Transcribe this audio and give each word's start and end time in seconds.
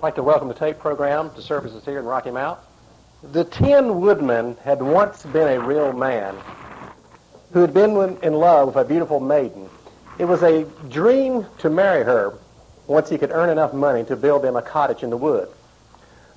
I'd 0.00 0.04
like 0.04 0.14
to 0.14 0.22
welcome 0.22 0.48
the 0.48 0.54
tape 0.54 0.78
program 0.78 1.28
to 1.34 1.42
services 1.42 1.84
here 1.84 1.98
in 1.98 2.06
Rocky 2.06 2.30
Mount. 2.30 2.58
The 3.22 3.44
Tin 3.44 4.00
Woodman 4.00 4.56
had 4.64 4.80
once 4.80 5.24
been 5.24 5.46
a 5.46 5.60
real 5.60 5.92
man 5.92 6.38
who 7.52 7.60
had 7.60 7.74
been 7.74 8.16
in 8.22 8.32
love 8.32 8.68
with 8.68 8.76
a 8.76 8.84
beautiful 8.88 9.20
maiden. 9.20 9.68
It 10.18 10.24
was 10.24 10.42
a 10.42 10.64
dream 10.88 11.44
to 11.58 11.68
marry 11.68 12.02
her 12.02 12.38
once 12.86 13.10
he 13.10 13.18
could 13.18 13.30
earn 13.30 13.50
enough 13.50 13.74
money 13.74 14.02
to 14.04 14.16
build 14.16 14.40
them 14.40 14.56
a 14.56 14.62
cottage 14.62 15.02
in 15.02 15.10
the 15.10 15.18
wood. 15.18 15.48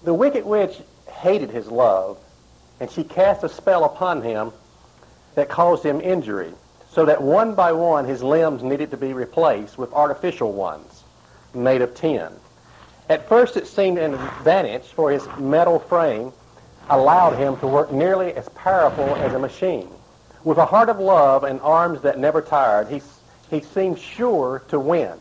The 0.04 0.14
wicked 0.14 0.43
witch 0.43 0.82
hated 1.09 1.50
his 1.50 1.68
love, 1.68 2.18
and 2.82 2.91
she 2.91 3.05
cast 3.05 3.45
a 3.45 3.50
spell 3.50 3.86
upon 3.86 4.23
him 4.23 4.52
that 5.36 5.48
caused 5.48 5.86
him 5.86 6.02
injury, 6.02 6.52
so 6.91 7.05
that 7.05 7.21
one 7.21 7.55
by 7.55 7.71
one 7.71 8.04
his 8.04 8.21
limbs 8.21 8.61
needed 8.61 8.91
to 8.91 8.98
be 8.98 9.14
replaced 9.14 9.77
with 9.77 9.93
artificial 9.93 10.52
ones 10.52 11.05
made 11.54 11.82
of 11.82 11.95
tin. 11.95 12.30
At 13.09 13.27
first 13.27 13.57
it 13.57 13.67
seemed 13.67 13.97
an 13.97 14.13
advantage, 14.13 14.83
for 14.83 15.11
his 15.11 15.27
metal 15.38 15.80
frame 15.80 16.31
allowed 16.89 17.38
him 17.38 17.57
to 17.57 17.67
work 17.67 17.91
nearly 17.91 18.34
as 18.34 18.48
powerful 18.49 19.16
as 19.16 19.34
a 19.34 19.39
machine. 19.39 19.89
With 20.43 20.57
a 20.57 20.66
heart 20.66 20.89
of 20.89 20.99
love 20.99 21.43
and 21.43 21.59
arms 21.62 22.02
that 22.02 22.17
never 22.17 22.41
tired, 22.41 22.88
he, 22.88 23.02
he 23.49 23.62
seemed 23.62 23.99
sure 23.99 24.63
to 24.70 24.79
win. 24.79 25.13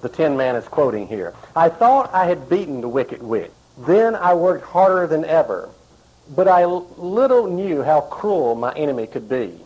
The 0.00 0.08
Tin 0.08 0.36
Man 0.36 0.56
is 0.56 0.66
quoting 0.68 1.06
here. 1.06 1.34
I 1.54 1.68
thought 1.68 2.12
I 2.14 2.26
had 2.26 2.48
beaten 2.48 2.80
the 2.80 2.88
wicked 2.88 3.22
witch. 3.22 3.50
Then 3.78 4.14
I 4.14 4.34
worked 4.34 4.64
harder 4.64 5.06
than 5.06 5.24
ever, 5.24 5.68
but 6.34 6.48
I 6.48 6.64
little 6.64 7.46
knew 7.46 7.82
how 7.82 8.02
cruel 8.02 8.54
my 8.54 8.72
enemy 8.72 9.06
could 9.06 9.28
be. 9.28 9.58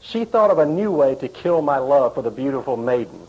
She 0.00 0.24
thought 0.24 0.50
of 0.50 0.58
a 0.58 0.66
new 0.66 0.92
way 0.92 1.14
to 1.16 1.28
kill 1.28 1.62
my 1.62 1.78
love 1.78 2.14
for 2.14 2.22
the 2.22 2.30
beautiful 2.30 2.76
maiden 2.76 3.26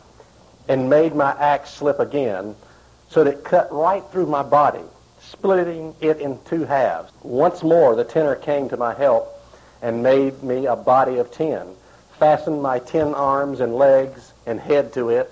and 0.68 0.90
made 0.90 1.16
my 1.16 1.32
axe 1.32 1.72
slip 1.72 2.00
again 2.00 2.56
so 3.10 3.24
that 3.24 3.32
it 3.32 3.44
cut 3.44 3.72
right 3.72 4.04
through 4.12 4.26
my 4.26 4.44
body, 4.44 4.84
splitting 5.20 5.96
it 6.02 6.20
in 6.20 6.40
two 6.46 6.66
halves. 6.66 7.12
Once 7.24 7.64
more, 7.64 7.96
the 7.96 8.04
tenor 8.04 8.36
came 8.36 8.70
to 8.70 8.78
my 8.78 8.94
help 8.94 9.28
and 9.82 10.04
made 10.04 10.42
me 10.44 10.66
a 10.66 10.76
body 10.76 11.18
of 11.18 11.32
tin, 11.32 11.76
fastened 12.20 12.62
my 12.62 12.80
tin 12.80 13.14
arms 13.14 13.60
and 13.60 13.76
legs 13.76 14.34
and 14.46 14.60
head 14.60 14.94
to 14.94 15.10
it 15.10 15.30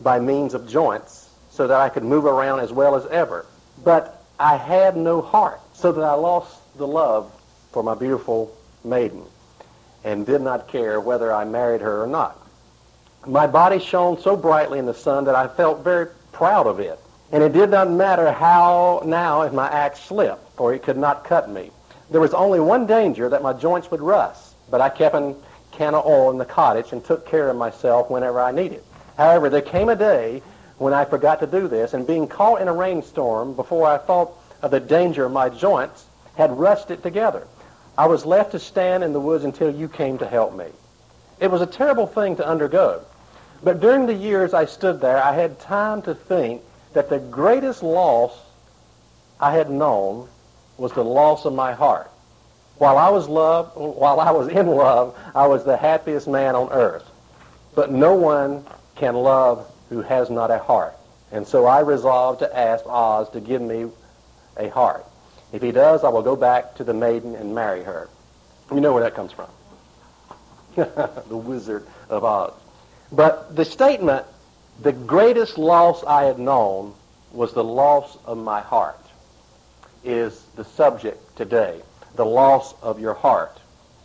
by 0.00 0.18
means 0.18 0.54
of 0.54 0.68
joints 0.68 1.30
so 1.50 1.66
that 1.66 1.80
I 1.80 1.88
could 1.88 2.04
move 2.04 2.26
around 2.26 2.60
as 2.60 2.72
well 2.72 2.94
as 2.94 3.06
ever. 3.06 3.46
But 3.82 4.22
I 4.38 4.56
had 4.56 4.96
no 4.96 5.22
heart, 5.22 5.60
so 5.72 5.92
that 5.92 6.02
I 6.02 6.12
lost 6.12 6.60
the 6.76 6.86
love 6.86 7.32
for 7.72 7.82
my 7.82 7.94
beautiful 7.94 8.54
maiden 8.84 9.24
and 10.04 10.26
did 10.26 10.40
not 10.42 10.68
care 10.68 11.00
whether 11.00 11.32
I 11.32 11.44
married 11.44 11.80
her 11.80 12.02
or 12.02 12.06
not. 12.06 12.38
My 13.26 13.46
body 13.46 13.78
shone 13.78 14.20
so 14.20 14.36
brightly 14.36 14.78
in 14.78 14.86
the 14.86 14.94
sun 14.94 15.24
that 15.24 15.34
I 15.34 15.48
felt 15.48 15.82
very 15.82 16.08
proud 16.32 16.66
of 16.66 16.78
it. 16.78 17.00
And 17.32 17.42
it 17.42 17.52
did 17.52 17.70
not 17.70 17.90
matter 17.90 18.30
how 18.30 19.02
now 19.04 19.42
if 19.42 19.52
my 19.52 19.68
axe 19.68 20.00
slipped, 20.00 20.56
for 20.56 20.72
it 20.72 20.82
could 20.82 20.96
not 20.96 21.24
cut 21.24 21.50
me. 21.50 21.70
There 22.10 22.20
was 22.20 22.34
only 22.34 22.60
one 22.60 22.86
danger 22.86 23.28
that 23.28 23.42
my 23.42 23.52
joints 23.52 23.90
would 23.90 24.00
rust, 24.00 24.54
but 24.70 24.80
I 24.80 24.88
kept 24.88 25.14
a 25.14 25.34
can 25.72 25.94
of 25.94 26.06
oil 26.06 26.30
in 26.30 26.38
the 26.38 26.44
cottage 26.44 26.92
and 26.92 27.04
took 27.04 27.26
care 27.26 27.48
of 27.48 27.56
myself 27.56 28.08
whenever 28.10 28.40
I 28.40 28.52
needed. 28.52 28.82
However, 29.16 29.50
there 29.50 29.60
came 29.60 29.88
a 29.88 29.96
day 29.96 30.42
when 30.78 30.92
I 30.92 31.04
forgot 31.04 31.40
to 31.40 31.46
do 31.46 31.68
this, 31.68 31.94
and 31.94 32.06
being 32.06 32.28
caught 32.28 32.60
in 32.60 32.68
a 32.68 32.72
rainstorm 32.72 33.54
before 33.54 33.86
I 33.86 33.98
thought 33.98 34.32
of 34.62 34.70
the 34.70 34.80
danger 34.80 35.28
my 35.28 35.48
joints, 35.48 36.04
had 36.36 36.58
rusted 36.58 37.02
together. 37.02 37.46
I 37.96 38.06
was 38.06 38.26
left 38.26 38.52
to 38.52 38.58
stand 38.58 39.02
in 39.02 39.12
the 39.12 39.20
woods 39.20 39.44
until 39.44 39.70
you 39.70 39.88
came 39.88 40.18
to 40.18 40.26
help 40.26 40.54
me. 40.54 40.66
It 41.40 41.50
was 41.50 41.62
a 41.62 41.66
terrible 41.66 42.06
thing 42.06 42.36
to 42.36 42.46
undergo. 42.46 43.02
But 43.62 43.80
during 43.80 44.06
the 44.06 44.14
years 44.14 44.52
I 44.52 44.66
stood 44.66 45.00
there, 45.00 45.22
I 45.22 45.32
had 45.32 45.58
time 45.60 46.02
to 46.02 46.14
think 46.14 46.62
that 46.96 47.10
the 47.10 47.18
greatest 47.18 47.82
loss 47.82 48.32
I 49.38 49.52
had 49.52 49.70
known 49.70 50.30
was 50.78 50.92
the 50.92 51.04
loss 51.04 51.44
of 51.44 51.52
my 51.52 51.74
heart. 51.74 52.10
While 52.78 52.96
I 52.96 53.10
was 53.10 53.28
love, 53.28 53.76
while 53.76 54.18
I 54.18 54.30
was 54.30 54.48
in 54.48 54.66
love, 54.66 55.14
I 55.34 55.46
was 55.46 55.62
the 55.62 55.76
happiest 55.76 56.26
man 56.26 56.54
on 56.54 56.72
earth. 56.72 57.04
But 57.74 57.92
no 57.92 58.14
one 58.14 58.64
can 58.94 59.14
love 59.14 59.70
who 59.90 60.00
has 60.00 60.30
not 60.30 60.50
a 60.50 60.56
heart. 60.56 60.96
And 61.32 61.46
so 61.46 61.66
I 61.66 61.80
resolved 61.80 62.38
to 62.38 62.56
ask 62.58 62.82
Oz 62.86 63.28
to 63.30 63.40
give 63.40 63.60
me 63.60 63.90
a 64.56 64.70
heart. 64.70 65.04
If 65.52 65.60
he 65.60 65.72
does, 65.72 66.02
I 66.02 66.08
will 66.08 66.22
go 66.22 66.34
back 66.34 66.76
to 66.76 66.84
the 66.84 66.94
maiden 66.94 67.34
and 67.34 67.54
marry 67.54 67.82
her. 67.82 68.08
You 68.72 68.80
know 68.80 68.94
where 68.94 69.02
that 69.02 69.14
comes 69.14 69.32
from. 69.32 69.50
the 70.76 71.36
Wizard 71.36 71.86
of 72.08 72.24
Oz. 72.24 72.54
But 73.12 73.54
the 73.54 73.66
statement, 73.66 74.24
the 74.82 74.92
greatest 74.92 75.58
loss 75.58 76.04
I 76.04 76.24
had 76.24 76.38
known 76.38 76.94
was 77.32 77.52
the 77.52 77.64
loss 77.64 78.18
of 78.24 78.38
my 78.38 78.60
heart, 78.60 79.00
is 80.04 80.44
the 80.56 80.64
subject 80.64 81.36
today. 81.36 81.80
The 82.14 82.24
loss 82.24 82.74
of 82.82 83.00
your 83.00 83.14
heart. 83.14 83.58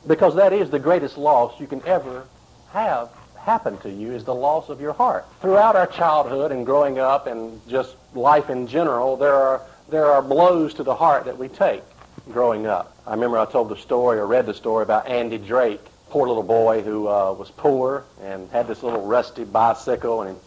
Because 0.07 0.35
that 0.35 0.53
is 0.53 0.69
the 0.69 0.79
greatest 0.79 1.17
loss 1.17 1.59
you 1.59 1.67
can 1.67 1.81
ever 1.85 2.25
have 2.71 3.09
happen 3.37 3.77
to 3.79 3.89
you 3.89 4.11
is 4.11 4.23
the 4.23 4.35
loss 4.35 4.69
of 4.69 4.79
your 4.81 4.93
heart. 4.93 5.25
Throughout 5.41 5.75
our 5.75 5.87
childhood 5.87 6.51
and 6.51 6.65
growing 6.65 6.99
up 6.99 7.27
and 7.27 7.59
just 7.67 7.95
life 8.13 8.49
in 8.49 8.67
general, 8.67 9.17
there 9.17 9.33
are, 9.33 9.61
there 9.89 10.05
are 10.05 10.21
blows 10.21 10.73
to 10.75 10.83
the 10.83 10.93
heart 10.95 11.25
that 11.25 11.37
we 11.37 11.47
take 11.47 11.83
growing 12.31 12.67
up. 12.67 12.95
I 13.07 13.11
remember 13.11 13.37
I 13.37 13.45
told 13.45 13.69
the 13.69 13.77
story 13.77 14.19
or 14.19 14.27
read 14.27 14.45
the 14.45 14.53
story 14.53 14.83
about 14.83 15.07
Andy 15.07 15.37
Drake 15.37 15.81
poor 16.11 16.27
little 16.27 16.43
boy 16.43 16.81
who 16.81 17.07
uh, 17.07 17.31
was 17.31 17.49
poor 17.51 18.03
and 18.21 18.49
had 18.51 18.67
this 18.67 18.83
little 18.83 19.05
rusty 19.05 19.45
bicycle, 19.45 20.23
and 20.23 20.37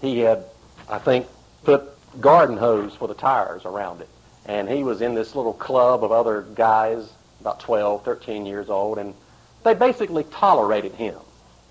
he 0.00 0.20
had, 0.20 0.44
I 0.88 0.98
think, 0.98 1.26
put 1.64 1.84
garden 2.20 2.56
hose 2.56 2.94
for 2.94 3.08
the 3.08 3.14
tires 3.14 3.64
around 3.64 4.00
it. 4.00 4.08
And 4.46 4.68
he 4.68 4.82
was 4.82 5.00
in 5.00 5.14
this 5.14 5.34
little 5.34 5.52
club 5.52 6.02
of 6.02 6.12
other 6.12 6.42
guys, 6.54 7.10
about 7.40 7.60
12, 7.60 8.04
13 8.04 8.46
years 8.46 8.68
old, 8.68 8.98
and 8.98 9.14
they 9.64 9.74
basically 9.74 10.24
tolerated 10.24 10.92
him, 10.92 11.16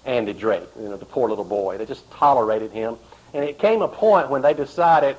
Andy 0.06 0.34
Drake, 0.34 0.70
you 0.80 0.88
know, 0.88 0.98
the 0.98 1.06
poor 1.06 1.30
little 1.30 1.44
boy. 1.44 1.78
They 1.78 1.86
just 1.86 2.10
tolerated 2.12 2.72
him. 2.72 2.98
And 3.34 3.44
it 3.44 3.60
came 3.60 3.82
a 3.82 3.88
point 3.88 4.30
when 4.30 4.42
they 4.42 4.54
decided, 4.54 5.18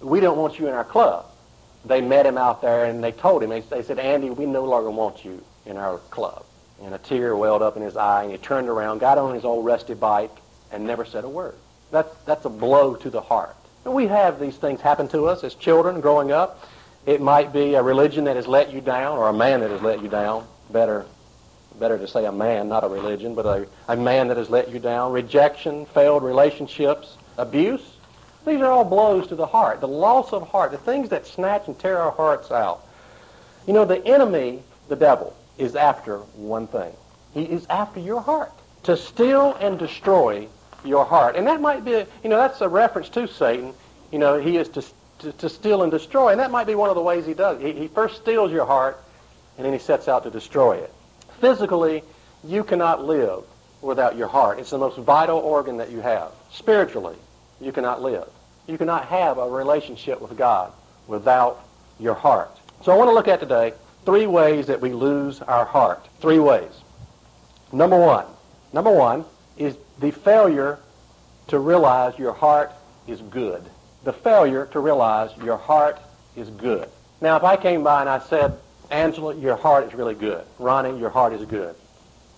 we 0.00 0.20
don't 0.20 0.38
want 0.38 0.58
you 0.58 0.68
in 0.68 0.74
our 0.74 0.84
club. 0.84 1.26
They 1.84 2.00
met 2.00 2.24
him 2.24 2.38
out 2.38 2.62
there 2.62 2.86
and 2.86 3.02
they 3.04 3.12
told 3.12 3.42
him, 3.42 3.50
they 3.50 3.82
said, 3.82 3.98
Andy, 3.98 4.30
we 4.30 4.46
no 4.46 4.64
longer 4.64 4.90
want 4.90 5.24
you 5.24 5.42
in 5.66 5.76
our 5.76 5.98
club 6.10 6.44
and 6.82 6.94
a 6.94 6.98
tear 6.98 7.36
welled 7.36 7.62
up 7.62 7.76
in 7.76 7.82
his 7.82 7.96
eye, 7.96 8.22
and 8.24 8.32
he 8.32 8.38
turned 8.38 8.68
around, 8.68 8.98
got 8.98 9.18
on 9.18 9.34
his 9.34 9.44
old 9.44 9.64
rusty 9.64 9.94
bike, 9.94 10.30
and 10.72 10.84
never 10.84 11.04
said 11.04 11.24
a 11.24 11.28
word. 11.28 11.54
That's, 11.94 12.12
that's 12.24 12.44
a 12.44 12.48
blow 12.48 12.96
to 12.96 13.08
the 13.08 13.20
heart. 13.20 13.54
And 13.84 13.94
we 13.94 14.08
have 14.08 14.40
these 14.40 14.56
things 14.56 14.80
happen 14.80 15.06
to 15.08 15.26
us 15.26 15.44
as 15.44 15.54
children 15.54 16.00
growing 16.00 16.32
up. 16.32 16.68
It 17.06 17.20
might 17.20 17.52
be 17.52 17.74
a 17.74 17.82
religion 17.84 18.24
that 18.24 18.34
has 18.34 18.48
let 18.48 18.72
you 18.72 18.80
down, 18.80 19.16
or 19.16 19.28
a 19.28 19.32
man 19.32 19.60
that 19.60 19.70
has 19.70 19.80
let 19.80 20.02
you 20.02 20.08
down. 20.08 20.44
Better, 20.72 21.06
better 21.78 21.96
to 21.96 22.08
say 22.08 22.24
a 22.24 22.32
man, 22.32 22.68
not 22.68 22.82
a 22.82 22.88
religion, 22.88 23.36
but 23.36 23.46
a, 23.46 23.68
a 23.86 23.96
man 23.96 24.26
that 24.26 24.38
has 24.38 24.50
let 24.50 24.70
you 24.70 24.80
down. 24.80 25.12
Rejection, 25.12 25.86
failed 25.86 26.24
relationships, 26.24 27.16
abuse. 27.38 27.94
These 28.44 28.60
are 28.60 28.72
all 28.72 28.84
blows 28.84 29.28
to 29.28 29.36
the 29.36 29.46
heart. 29.46 29.80
The 29.80 29.86
loss 29.86 30.32
of 30.32 30.48
heart, 30.48 30.72
the 30.72 30.78
things 30.78 31.10
that 31.10 31.28
snatch 31.28 31.68
and 31.68 31.78
tear 31.78 32.00
our 32.00 32.10
hearts 32.10 32.50
out. 32.50 32.84
You 33.68 33.72
know, 33.72 33.84
the 33.84 34.04
enemy, 34.04 34.64
the 34.88 34.96
devil, 34.96 35.32
is 35.58 35.76
after 35.76 36.18
one 36.18 36.66
thing. 36.66 36.92
He 37.34 37.44
is 37.44 37.66
after 37.70 38.00
your 38.00 38.20
heart. 38.20 38.50
To 38.82 38.96
steal 38.96 39.54
and 39.60 39.78
destroy 39.78 40.48
your 40.84 41.04
heart. 41.04 41.36
And 41.36 41.46
that 41.46 41.60
might 41.60 41.84
be, 41.84 41.94
a, 41.94 42.06
you 42.22 42.30
know, 42.30 42.36
that's 42.36 42.60
a 42.60 42.68
reference 42.68 43.08
to 43.10 43.26
Satan. 43.26 43.72
You 44.12 44.18
know, 44.18 44.38
he 44.38 44.56
is 44.56 44.68
to, 44.70 44.84
to, 45.20 45.32
to 45.32 45.48
steal 45.48 45.82
and 45.82 45.90
destroy. 45.90 46.30
And 46.30 46.40
that 46.40 46.50
might 46.50 46.66
be 46.66 46.74
one 46.74 46.90
of 46.90 46.94
the 46.94 47.02
ways 47.02 47.26
he 47.26 47.34
does. 47.34 47.60
He, 47.60 47.72
he 47.72 47.88
first 47.88 48.16
steals 48.16 48.52
your 48.52 48.66
heart, 48.66 49.02
and 49.56 49.64
then 49.64 49.72
he 49.72 49.78
sets 49.78 50.08
out 50.08 50.24
to 50.24 50.30
destroy 50.30 50.76
it. 50.76 50.92
Physically, 51.40 52.02
you 52.44 52.64
cannot 52.64 53.04
live 53.04 53.44
without 53.80 54.16
your 54.16 54.28
heart. 54.28 54.58
It's 54.58 54.70
the 54.70 54.78
most 54.78 54.98
vital 54.98 55.38
organ 55.38 55.78
that 55.78 55.90
you 55.90 56.00
have. 56.00 56.32
Spiritually, 56.52 57.16
you 57.60 57.72
cannot 57.72 58.02
live. 58.02 58.28
You 58.66 58.78
cannot 58.78 59.06
have 59.06 59.38
a 59.38 59.48
relationship 59.48 60.20
with 60.20 60.36
God 60.36 60.72
without 61.06 61.64
your 62.00 62.14
heart. 62.14 62.50
So 62.82 62.92
I 62.92 62.96
want 62.96 63.08
to 63.08 63.14
look 63.14 63.28
at 63.28 63.40
today 63.40 63.74
three 64.04 64.26
ways 64.26 64.66
that 64.66 64.80
we 64.80 64.92
lose 64.92 65.40
our 65.42 65.64
heart. 65.64 66.06
Three 66.20 66.38
ways. 66.38 66.70
Number 67.72 67.98
one. 67.98 68.26
Number 68.72 68.90
one 68.90 69.24
is 69.56 69.76
the 70.00 70.10
failure 70.10 70.78
to 71.48 71.58
realize 71.58 72.18
your 72.18 72.32
heart 72.32 72.72
is 73.06 73.20
good. 73.20 73.62
The 74.04 74.12
failure 74.12 74.66
to 74.72 74.80
realize 74.80 75.30
your 75.42 75.56
heart 75.56 75.98
is 76.36 76.50
good. 76.50 76.88
Now, 77.20 77.36
if 77.36 77.44
I 77.44 77.56
came 77.56 77.82
by 77.82 78.00
and 78.00 78.08
I 78.08 78.18
said, 78.18 78.58
Angela, 78.90 79.34
your 79.34 79.56
heart 79.56 79.86
is 79.86 79.94
really 79.94 80.14
good. 80.14 80.44
Ronnie, 80.58 80.98
your 80.98 81.10
heart 81.10 81.32
is 81.32 81.44
good. 81.46 81.74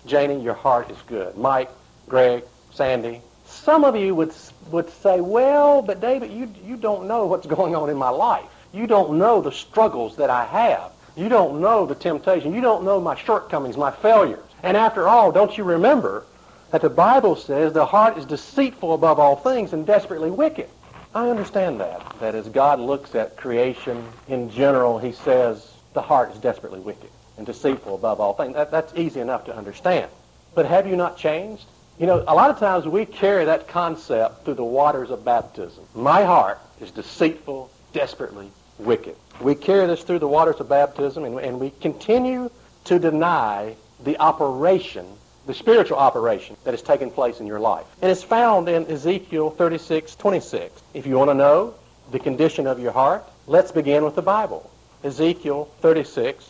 Janie, 0.07 0.41
your 0.41 0.55
heart 0.55 0.91
is 0.91 0.99
good. 1.07 1.37
Mike, 1.37 1.71
Greg, 2.09 2.45
Sandy. 2.73 3.21
Some 3.47 3.85
of 3.85 3.97
you 3.97 4.15
would, 4.15 4.33
would 4.71 4.91
say, 4.91 5.21
well, 5.21 5.83
but 5.83 6.01
David, 6.01 6.31
you, 6.31 6.53
you 6.65 6.77
don't 6.77 7.09
know 7.09 7.27
what's 7.27 7.47
going 7.47 7.75
on 7.75 7.91
in 7.91 7.97
my 7.97 8.11
life. 8.11 8.45
You 8.73 8.87
don't 8.87 9.19
know 9.19 9.41
the 9.41 9.53
struggles 9.53 10.17
that 10.17 10.31
I 10.31 10.45
have. 10.45 10.93
You 11.17 11.29
don't 11.29 11.61
know 11.61 11.87
the 11.87 11.95
temptation. 11.95 12.55
You 12.55 12.61
don't 12.61 12.85
know 12.85 13.01
my 13.01 13.17
shortcomings, 13.17 13.77
my 13.77 13.91
failures. 13.91 14.45
And 14.63 14.77
after 14.77 15.09
all, 15.09 15.33
don't 15.33 15.57
you 15.57 15.65
remember 15.65 16.25
that 16.71 16.83
the 16.83 16.91
Bible 16.91 17.37
says 17.37 17.73
the 17.73 17.87
heart 17.87 18.19
is 18.19 18.25
deceitful 18.25 18.95
above 18.95 19.19
all 19.19 19.37
things 19.37 19.73
and 19.73 19.87
desperately 19.87 20.31
wicked? 20.31 20.69
I 21.15 21.29
understand 21.31 21.81
that. 21.81 22.19
That 22.21 22.35
as 22.35 22.49
God 22.49 22.81
looks 22.81 23.15
at 23.15 23.37
creation 23.37 24.05
in 24.29 24.51
general, 24.51 24.99
he 24.99 25.13
says 25.13 25.73
the 25.95 26.03
heart 26.03 26.33
is 26.33 26.39
desperately 26.39 26.81
wicked 26.81 27.11
and 27.39 27.47
deceitful 27.47 27.95
above 27.95 28.21
all 28.21 28.35
things. 28.35 28.55
That, 28.55 28.71
that's 28.71 28.93
easy 28.95 29.21
enough 29.21 29.45
to 29.47 29.57
understand. 29.57 30.11
But 30.55 30.67
have 30.67 30.87
you 30.87 30.97
not 30.97 31.17
changed? 31.17 31.65
You 31.99 32.07
know, 32.07 32.23
a 32.29 32.35
lot 32.35 32.51
of 32.51 32.59
times 32.59 32.87
we 32.87 33.07
carry 33.07 33.47
that 33.47 33.69
concept 33.69 34.45
through 34.45 34.55
the 34.55 34.65
waters 34.65 35.11
of 35.11 35.25
baptism. 35.25 35.85
My 35.95 36.25
heart 36.25 36.59
is 36.81 36.91
deceitful, 36.91 37.71
desperately 37.93 38.51
wicked. 38.79 39.17
We 39.41 39.55
carry 39.55 39.87
this 39.87 40.03
through 40.03 40.19
the 40.19 40.29
waters 40.29 40.61
of 40.61 40.69
baptism, 40.69 41.25
and, 41.25 41.39
and 41.39 41.59
we 41.59 41.71
continue 41.81 42.51
to 42.85 42.99
deny 42.99 43.77
the 44.05 44.19
operation, 44.19 45.07
the 45.47 45.55
spiritual 45.55 45.97
operation 45.97 46.57
that 46.65 46.75
is 46.75 46.83
taking 46.83 47.11
place 47.11 47.41
in 47.41 47.47
your 47.47 47.61
life. 47.61 47.87
And 48.03 48.11
it's 48.11 48.23
found 48.23 48.69
in 48.69 48.87
Ezekiel 48.91 49.51
36, 49.51 50.17
26. 50.17 50.83
If 50.93 51.07
you 51.07 51.17
want 51.17 51.31
to 51.31 51.35
know 51.35 51.75
the 52.11 52.19
condition 52.19 52.67
of 52.67 52.81
your 52.81 52.93
heart, 52.93 53.25
let's 53.47 53.71
begin 53.71 54.05
with 54.05 54.17
the 54.17 54.23
Bible. 54.23 54.71
Ezekiel 55.05 55.69
36 55.81 56.49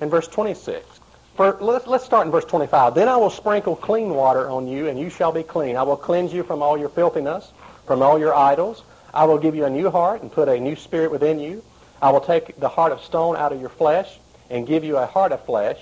and 0.00 0.10
verse 0.10 0.26
26. 0.28 0.86
For, 1.36 1.56
let's, 1.60 1.86
let's 1.86 2.04
start 2.04 2.26
in 2.26 2.32
verse 2.32 2.44
25. 2.44 2.94
Then 2.94 3.08
I 3.08 3.16
will 3.16 3.30
sprinkle 3.30 3.76
clean 3.76 4.10
water 4.10 4.48
on 4.48 4.66
you, 4.66 4.88
and 4.88 4.98
you 4.98 5.10
shall 5.10 5.32
be 5.32 5.42
clean. 5.42 5.76
I 5.76 5.82
will 5.82 5.96
cleanse 5.96 6.32
you 6.32 6.42
from 6.42 6.62
all 6.62 6.78
your 6.78 6.88
filthiness, 6.88 7.52
from 7.86 8.02
all 8.02 8.18
your 8.18 8.34
idols. 8.34 8.82
I 9.12 9.24
will 9.24 9.38
give 9.38 9.54
you 9.54 9.64
a 9.64 9.70
new 9.70 9.90
heart 9.90 10.22
and 10.22 10.32
put 10.32 10.48
a 10.48 10.58
new 10.58 10.76
spirit 10.76 11.10
within 11.10 11.38
you. 11.38 11.62
I 12.02 12.10
will 12.10 12.20
take 12.20 12.58
the 12.58 12.68
heart 12.68 12.92
of 12.92 13.02
stone 13.02 13.36
out 13.36 13.52
of 13.52 13.60
your 13.60 13.68
flesh 13.68 14.18
and 14.48 14.66
give 14.66 14.84
you 14.84 14.96
a 14.96 15.06
heart 15.06 15.32
of 15.32 15.44
flesh. 15.44 15.78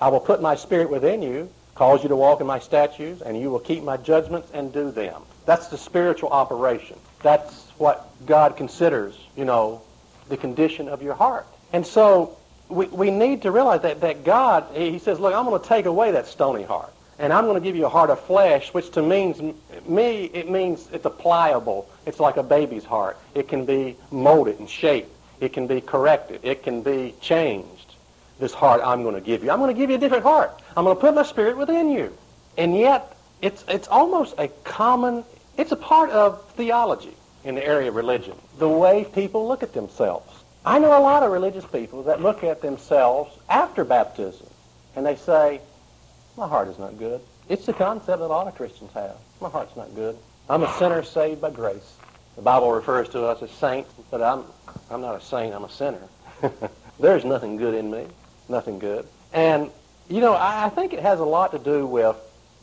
I 0.00 0.08
will 0.08 0.20
put 0.20 0.42
my 0.42 0.56
spirit 0.56 0.90
within 0.90 1.22
you, 1.22 1.50
cause 1.80 2.02
you 2.02 2.10
to 2.10 2.16
walk 2.16 2.42
in 2.42 2.46
my 2.46 2.58
statutes, 2.58 3.22
and 3.22 3.40
you 3.40 3.50
will 3.50 3.58
keep 3.58 3.82
my 3.82 3.96
judgments 3.96 4.50
and 4.52 4.70
do 4.70 4.90
them. 4.90 5.22
That's 5.46 5.68
the 5.68 5.78
spiritual 5.78 6.28
operation. 6.28 6.98
That's 7.22 7.70
what 7.78 8.06
God 8.26 8.54
considers, 8.54 9.18
you 9.34 9.46
know, 9.46 9.80
the 10.28 10.36
condition 10.36 10.90
of 10.90 11.02
your 11.02 11.14
heart. 11.14 11.46
And 11.72 11.86
so 11.86 12.36
we, 12.68 12.84
we 12.88 13.10
need 13.10 13.40
to 13.42 13.50
realize 13.50 13.80
that, 13.80 14.02
that 14.02 14.24
God, 14.24 14.66
he 14.74 14.98
says, 14.98 15.18
look, 15.18 15.34
I'm 15.34 15.46
going 15.46 15.58
to 15.58 15.66
take 15.66 15.86
away 15.86 16.10
that 16.10 16.26
stony 16.26 16.64
heart. 16.64 16.92
And 17.18 17.32
I'm 17.32 17.44
going 17.44 17.54
to 17.54 17.66
give 17.66 17.76
you 17.76 17.86
a 17.86 17.88
heart 17.88 18.10
of 18.10 18.20
flesh, 18.20 18.74
which 18.74 18.90
to 18.90 19.02
means 19.02 19.40
me, 19.86 20.24
it 20.34 20.50
means 20.50 20.86
it's 20.92 21.06
a 21.06 21.10
pliable. 21.10 21.88
It's 22.04 22.20
like 22.20 22.36
a 22.36 22.42
baby's 22.42 22.84
heart. 22.84 23.16
It 23.34 23.48
can 23.48 23.64
be 23.64 23.96
molded 24.10 24.58
and 24.58 24.68
shaped. 24.68 25.16
It 25.40 25.54
can 25.54 25.66
be 25.66 25.80
corrected. 25.80 26.40
It 26.42 26.62
can 26.62 26.82
be 26.82 27.14
changed. 27.22 27.79
This 28.40 28.54
heart 28.54 28.80
I'm 28.82 29.02
going 29.02 29.14
to 29.14 29.20
give 29.20 29.44
you. 29.44 29.50
I'm 29.50 29.58
going 29.58 29.74
to 29.74 29.78
give 29.78 29.90
you 29.90 29.96
a 29.96 30.00
different 30.00 30.24
heart. 30.24 30.50
I'm 30.76 30.84
going 30.84 30.96
to 30.96 31.00
put 31.00 31.14
my 31.14 31.22
spirit 31.22 31.56
within 31.56 31.90
you. 31.90 32.16
And 32.56 32.76
yet, 32.76 33.16
it's, 33.42 33.64
it's 33.68 33.86
almost 33.88 34.34
a 34.38 34.48
common, 34.64 35.24
it's 35.56 35.72
a 35.72 35.76
part 35.76 36.10
of 36.10 36.50
theology 36.52 37.14
in 37.44 37.54
the 37.54 37.64
area 37.64 37.88
of 37.88 37.94
religion. 37.94 38.36
The 38.58 38.68
way 38.68 39.04
people 39.04 39.46
look 39.46 39.62
at 39.62 39.72
themselves. 39.72 40.44
I 40.64 40.78
know 40.78 40.98
a 40.98 41.00
lot 41.00 41.22
of 41.22 41.30
religious 41.30 41.64
people 41.64 42.02
that 42.04 42.20
look 42.20 42.44
at 42.44 42.60
themselves 42.60 43.34
after 43.48 43.84
baptism 43.84 44.46
and 44.96 45.06
they 45.06 45.16
say, 45.16 45.60
my 46.36 46.48
heart 46.48 46.68
is 46.68 46.78
not 46.78 46.98
good. 46.98 47.20
It's 47.48 47.66
the 47.66 47.72
concept 47.72 48.18
that 48.18 48.20
a 48.20 48.26
lot 48.26 48.46
of 48.46 48.54
Christians 48.54 48.92
have. 48.92 49.16
My 49.40 49.48
heart's 49.48 49.76
not 49.76 49.94
good. 49.94 50.16
I'm 50.48 50.62
a 50.62 50.72
sinner 50.78 51.02
saved 51.02 51.40
by 51.40 51.50
grace. 51.50 51.96
The 52.36 52.42
Bible 52.42 52.72
refers 52.72 53.08
to 53.10 53.24
us 53.24 53.42
as 53.42 53.50
saints, 53.50 53.92
but 54.10 54.22
I'm, 54.22 54.44
I'm 54.90 55.00
not 55.00 55.16
a 55.16 55.20
saint, 55.20 55.54
I'm 55.54 55.64
a 55.64 55.70
sinner. 55.70 56.02
There's 57.00 57.24
nothing 57.24 57.56
good 57.56 57.74
in 57.74 57.90
me, 57.90 58.06
nothing 58.50 58.78
good. 58.78 59.06
And, 59.32 59.70
you 60.08 60.20
know, 60.20 60.34
I, 60.34 60.66
I 60.66 60.68
think 60.68 60.92
it 60.92 61.00
has 61.00 61.20
a 61.20 61.24
lot 61.24 61.52
to 61.52 61.58
do 61.58 61.86
with, 61.86 62.16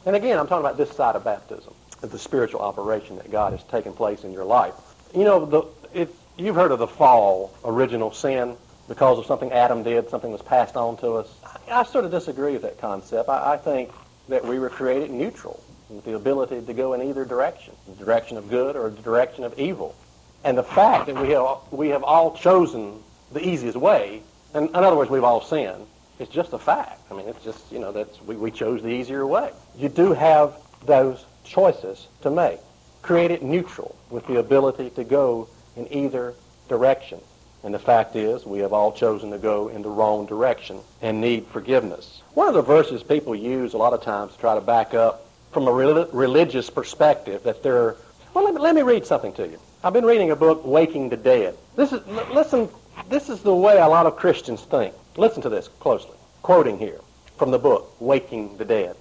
and 0.06 0.16
again, 0.16 0.38
I'm 0.38 0.48
talking 0.48 0.66
about 0.66 0.78
this 0.78 0.92
side 0.92 1.16
of 1.16 1.24
baptism, 1.24 1.74
the 2.01 2.19
spiritual 2.19 2.62
operation 2.62 3.16
that 3.16 3.31
God 3.31 3.54
has 3.54 3.63
taken 3.63 3.94
place 3.94 4.24
in 4.24 4.31
your 4.34 4.45
life. 4.45 4.74
You 5.16 5.24
know, 5.24 5.45
the, 5.45 5.63
it, 5.94 6.13
you've 6.38 6.56
heard 6.56 6.72
of 6.72 6.80
the 6.80 6.88
fall, 6.88 7.54
original 7.63 8.12
sin, 8.12 8.56
because 8.88 9.18
of 9.18 9.25
something 9.25 9.51
Adam 9.51 9.84
did, 9.84 10.10
something 10.10 10.31
was 10.31 10.42
passed 10.42 10.75
on 10.75 10.98
to 10.98 11.13
us. 11.13 11.28
I, 11.44 11.80
I 11.80 11.84
sort 11.84 12.06
of 12.06 12.12
disagree 12.12 12.54
with 12.54 12.62
that 12.62 12.80
concept. 12.80 13.30
I, 13.30 13.54
I 13.54 13.57
think 13.57 13.92
that 14.30 14.45
we 14.45 14.60
were 14.60 14.69
created 14.69 15.10
neutral, 15.10 15.63
with 15.89 16.04
the 16.04 16.16
ability 16.16 16.62
to 16.62 16.74
go 16.74 16.94
in 16.94 17.01
either 17.01 17.24
direction, 17.24 17.74
the 17.88 18.04
direction 18.04 18.38
of 18.38 18.50
good 18.50 18.75
or 18.75 18.89
the 18.89 19.01
direction 19.01 19.45
of 19.45 19.57
evil. 19.57 19.95
And 20.44 20.57
the 20.57 20.63
fact 20.63 21.07
that 21.07 21.16
we 21.16 21.30
have, 21.30 21.60
we 21.72 21.89
have 21.89 22.04
all 22.04 22.36
chosen 22.36 23.01
the 23.31 23.45
easiest 23.45 23.78
way, 23.78 24.22
and 24.53 24.69
in 24.69 24.75
other 24.75 24.95
words, 24.95 25.09
we've 25.09 25.23
all 25.23 25.41
sinned, 25.41 25.85
it's 26.19 26.31
just 26.31 26.53
a 26.53 26.59
fact. 26.59 27.01
I 27.11 27.15
mean, 27.15 27.27
it's 27.27 27.44
just, 27.44 27.71
you 27.71 27.79
know, 27.79 27.91
that's, 27.91 28.21
we, 28.21 28.35
we 28.35 28.51
chose 28.51 28.81
the 28.81 28.89
easier 28.89 29.25
way. 29.25 29.51
You 29.77 29.89
do 29.89 30.13
have 30.13 30.55
those 30.85 31.25
choices 31.44 32.07
to 32.21 32.31
make. 32.31 32.59
Create 33.01 33.31
it 33.31 33.44
neutral 33.44 33.95
with 34.09 34.25
the 34.27 34.39
ability 34.39 34.89
to 34.91 35.03
go 35.03 35.47
in 35.75 35.91
either 35.94 36.33
direction. 36.67 37.19
And 37.63 37.73
the 37.73 37.79
fact 37.79 38.15
is, 38.15 38.45
we 38.45 38.59
have 38.59 38.73
all 38.73 38.91
chosen 38.91 39.31
to 39.31 39.38
go 39.38 39.67
in 39.67 39.81
the 39.81 39.89
wrong 39.89 40.25
direction 40.25 40.79
and 41.01 41.21
need 41.21 41.45
forgiveness. 41.47 42.21
One 42.33 42.47
of 42.47 42.53
the 42.53 42.61
verses 42.61 43.03
people 43.03 43.35
use 43.35 43.73
a 43.73 43.77
lot 43.77 43.93
of 43.93 44.01
times 44.01 44.33
to 44.33 44.39
try 44.39 44.55
to 44.55 44.61
back 44.61 44.93
up 44.93 45.25
from 45.51 45.67
a 45.67 45.71
religious 45.71 46.69
perspective 46.69 47.43
that 47.43 47.63
they're, 47.63 47.95
well, 48.33 48.45
let 48.45 48.53
me, 48.53 48.61
let 48.61 48.75
me 48.75 48.81
read 48.81 49.05
something 49.05 49.33
to 49.33 49.47
you. 49.47 49.59
I've 49.83 49.93
been 49.93 50.05
reading 50.05 50.31
a 50.31 50.35
book, 50.35 50.65
Waking 50.65 51.09
the 51.09 51.17
Dead. 51.17 51.57
This 51.75 51.93
is, 51.93 52.05
listen, 52.31 52.69
this 53.09 53.29
is 53.29 53.41
the 53.41 53.53
way 53.53 53.77
a 53.77 53.88
lot 53.88 54.05
of 54.05 54.15
Christians 54.15 54.61
think. 54.63 54.94
Listen 55.15 55.41
to 55.44 55.49
this 55.49 55.67
closely. 55.79 56.15
Quoting 56.41 56.77
here 56.77 56.99
from 57.38 57.51
the 57.51 57.59
book, 57.59 57.94
Waking 57.99 58.57
the 58.57 58.65
Dead. 58.65 58.95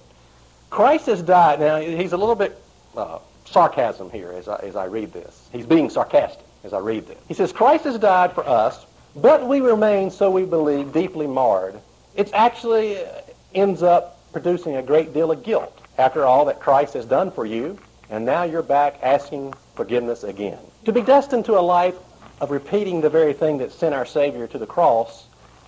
Christ 0.69 1.05
has 1.05 1.21
died. 1.21 1.59
Now, 1.59 1.77
he's 1.79 2.13
a 2.13 2.17
little 2.17 2.35
bit 2.35 2.61
uh, 2.95 3.19
sarcasm 3.45 4.09
here 4.09 4.31
as 4.31 4.47
I, 4.47 4.57
as 4.57 4.75
I 4.75 4.85
read 4.85 5.13
this. 5.13 5.47
He's 5.51 5.65
being 5.65 5.89
sarcastic 5.89 6.45
as 6.63 6.73
I 6.73 6.79
read 6.79 7.07
this. 7.07 7.17
He 7.27 7.33
says, 7.33 7.51
Christ 7.51 7.85
has 7.85 7.97
died 7.97 8.33
for 8.33 8.47
us, 8.47 8.85
but 9.15 9.47
we 9.47 9.61
remain, 9.61 10.11
so 10.11 10.29
we 10.29 10.45
believe, 10.45 10.93
deeply 10.93 11.27
marred. 11.27 11.79
It 12.15 12.31
actually 12.33 12.97
uh, 12.97 13.21
ends 13.53 13.81
up 13.81 14.19
producing 14.33 14.75
a 14.75 14.83
great 14.83 15.13
deal 15.13 15.31
of 15.31 15.43
guilt 15.43 15.79
after 15.97 16.25
all 16.25 16.45
that 16.45 16.59
Christ 16.59 16.93
has 16.93 17.05
done 17.05 17.31
for 17.31 17.45
you, 17.45 17.79
and 18.09 18.25
now 18.25 18.43
you're 18.43 18.63
back 18.63 18.99
asking 19.01 19.53
forgiveness 19.75 20.23
again. 20.23 20.59
To 20.85 20.91
be 20.91 21.01
destined 21.01 21.45
to 21.45 21.57
a 21.57 21.61
life 21.61 21.95
of 22.39 22.51
repeating 22.51 23.01
the 23.01 23.09
very 23.09 23.33
thing 23.33 23.57
that 23.59 23.71
sent 23.71 23.95
our 23.95 24.05
Savior 24.05 24.47
to 24.47 24.57
the 24.57 24.65
cross 24.65 25.25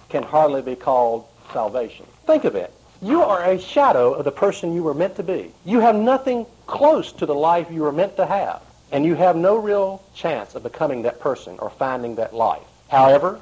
can 0.10 0.24
hardly 0.24 0.62
be 0.62 0.76
called 0.76 1.26
salvation. 1.54 2.06
Think 2.26 2.44
of 2.44 2.56
it. 2.56 2.74
You 3.02 3.22
are 3.24 3.44
a 3.44 3.60
shadow 3.60 4.14
of 4.14 4.26
the 4.26 4.32
person 4.32 4.74
you 4.74 4.84
were 4.84 4.94
meant 4.94 5.16
to 5.16 5.24
be. 5.24 5.52
You 5.66 5.80
have 5.80 5.96
nothing 5.96 6.46
close 6.68 7.12
to 7.14 7.26
the 7.26 7.36
life 7.36 7.72
you 7.72 7.82
were 7.82 7.92
meant 7.92 8.18
to 8.18 8.26
have 8.26 8.62
and 8.92 9.06
you 9.06 9.16
have 9.16 9.36
no 9.36 9.58
real 9.58 10.04
chance 10.14 10.56
of 10.56 10.64
becoming 10.64 11.04
that 11.04 11.20
person 11.20 11.58
or 11.60 11.70
finding 11.70 12.16
that 12.16 12.34
life. 12.34 12.64
However, 12.90 13.40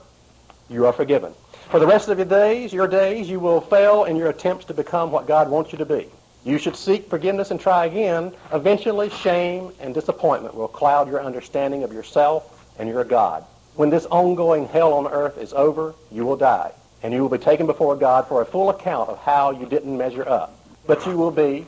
you 0.69 0.85
are 0.85 0.93
forgiven. 0.93 1.33
For 1.69 1.79
the 1.79 1.87
rest 1.87 2.09
of 2.09 2.17
your 2.17 2.27
days, 2.27 2.73
your 2.73 2.87
days, 2.87 3.29
you 3.29 3.39
will 3.39 3.61
fail 3.61 4.05
in 4.05 4.15
your 4.15 4.29
attempts 4.29 4.65
to 4.65 4.73
become 4.73 5.11
what 5.11 5.27
God 5.27 5.49
wants 5.49 5.71
you 5.71 5.77
to 5.77 5.85
be. 5.85 6.07
You 6.43 6.57
should 6.57 6.75
seek 6.75 7.09
forgiveness 7.09 7.51
and 7.51 7.59
try 7.59 7.85
again. 7.85 8.33
Eventually, 8.53 9.09
shame 9.09 9.71
and 9.79 9.93
disappointment 9.93 10.55
will 10.55 10.67
cloud 10.67 11.09
your 11.09 11.21
understanding 11.21 11.83
of 11.83 11.91
yourself 11.91 12.56
and 12.77 12.87
you're 12.87 13.01
a 13.01 13.05
God. 13.05 13.43
When 13.75 13.89
this 13.89 14.05
ongoing 14.05 14.67
hell 14.67 14.93
on 14.93 15.07
earth 15.07 15.37
is 15.37 15.53
over, 15.53 15.93
you 16.11 16.25
will 16.25 16.37
die, 16.37 16.71
and 17.03 17.13
you 17.13 17.21
will 17.21 17.29
be 17.29 17.43
taken 17.43 17.65
before 17.65 17.95
God 17.95 18.27
for 18.27 18.41
a 18.41 18.45
full 18.45 18.69
account 18.69 19.09
of 19.09 19.19
how 19.19 19.51
you 19.51 19.65
didn't 19.65 19.97
measure 19.97 20.27
up. 20.27 20.53
But 20.87 21.05
you 21.05 21.17
will 21.17 21.31
be 21.31 21.65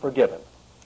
forgiven. 0.00 0.38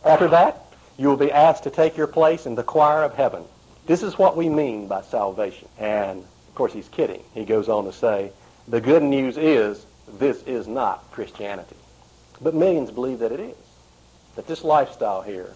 After 0.05 0.29
that, 0.29 0.63
you 0.99 1.09
will 1.09 1.17
be 1.17 1.33
asked 1.33 1.65
to 1.65 1.71
take 1.71 1.97
your 1.97 2.07
place 2.07 2.47
in 2.47 2.55
the 2.55 2.63
choir 2.63 3.03
of 3.03 3.15
heaven. 3.15 3.45
This 3.87 4.03
is 4.03 4.19
what 4.19 4.37
we 4.37 4.49
mean 4.49 4.89
by 4.89 5.03
salvation. 5.03 5.69
And, 5.79 6.21
of 6.21 6.55
course, 6.55 6.73
he's 6.73 6.89
kidding. 6.89 7.23
He 7.35 7.45
goes 7.45 7.69
on 7.69 7.85
to 7.85 7.93
say, 7.93 8.33
the 8.69 8.81
good 8.81 9.03
news 9.03 9.37
is 9.37 9.87
this 10.19 10.43
is 10.43 10.67
not 10.67 11.11
Christianity. 11.13 11.77
But 12.41 12.55
millions 12.55 12.91
believe 12.91 13.21
that 13.21 13.33
it 13.33 13.41
is. 13.41 13.57
That 14.35 14.47
this 14.47 14.65
lifestyle 14.65 15.23
here 15.23 15.55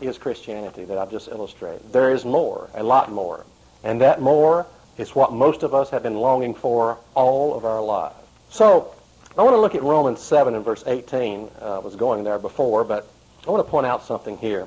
is 0.00 0.18
Christianity 0.18 0.84
that 0.86 0.98
I've 0.98 1.10
just 1.10 1.28
illustrated. 1.28 1.92
There 1.92 2.12
is 2.12 2.24
more, 2.24 2.68
a 2.74 2.82
lot 2.82 3.12
more. 3.12 3.44
And 3.86 4.00
that 4.00 4.20
more 4.20 4.66
is 4.98 5.14
what 5.14 5.32
most 5.32 5.62
of 5.62 5.72
us 5.72 5.90
have 5.90 6.02
been 6.02 6.16
longing 6.16 6.54
for 6.54 6.98
all 7.14 7.54
of 7.54 7.64
our 7.64 7.80
lives. 7.80 8.16
So 8.50 8.92
I 9.38 9.42
want 9.44 9.54
to 9.54 9.60
look 9.60 9.76
at 9.76 9.82
Romans 9.84 10.20
7 10.20 10.56
and 10.56 10.64
verse 10.64 10.82
18. 10.84 11.48
Uh, 11.62 11.76
I 11.76 11.78
was 11.78 11.94
going 11.94 12.24
there 12.24 12.40
before, 12.40 12.82
but 12.82 13.08
I 13.46 13.50
want 13.52 13.64
to 13.64 13.70
point 13.70 13.86
out 13.86 14.02
something 14.02 14.36
here 14.38 14.66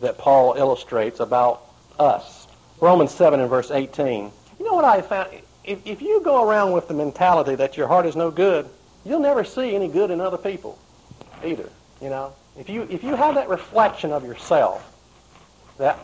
that 0.00 0.18
Paul 0.18 0.54
illustrates 0.54 1.20
about 1.20 1.62
us. 2.00 2.48
Romans 2.80 3.12
7 3.12 3.38
and 3.38 3.48
verse 3.48 3.70
18. 3.70 4.32
You 4.58 4.64
know 4.64 4.74
what 4.74 4.84
I 4.84 5.02
found? 5.02 5.30
If, 5.62 5.78
if 5.86 6.02
you 6.02 6.20
go 6.24 6.48
around 6.48 6.72
with 6.72 6.88
the 6.88 6.94
mentality 6.94 7.54
that 7.54 7.76
your 7.76 7.86
heart 7.86 8.06
is 8.06 8.16
no 8.16 8.32
good, 8.32 8.68
you'll 9.04 9.20
never 9.20 9.44
see 9.44 9.72
any 9.72 9.86
good 9.86 10.10
in 10.10 10.20
other 10.20 10.36
people 10.36 10.76
either. 11.44 11.70
You 12.00 12.10
know, 12.10 12.32
if 12.58 12.68
you 12.68 12.88
if 12.90 13.04
you 13.04 13.14
have 13.14 13.36
that 13.36 13.48
reflection 13.48 14.10
of 14.10 14.24
yourself, 14.24 14.92
that 15.78 15.96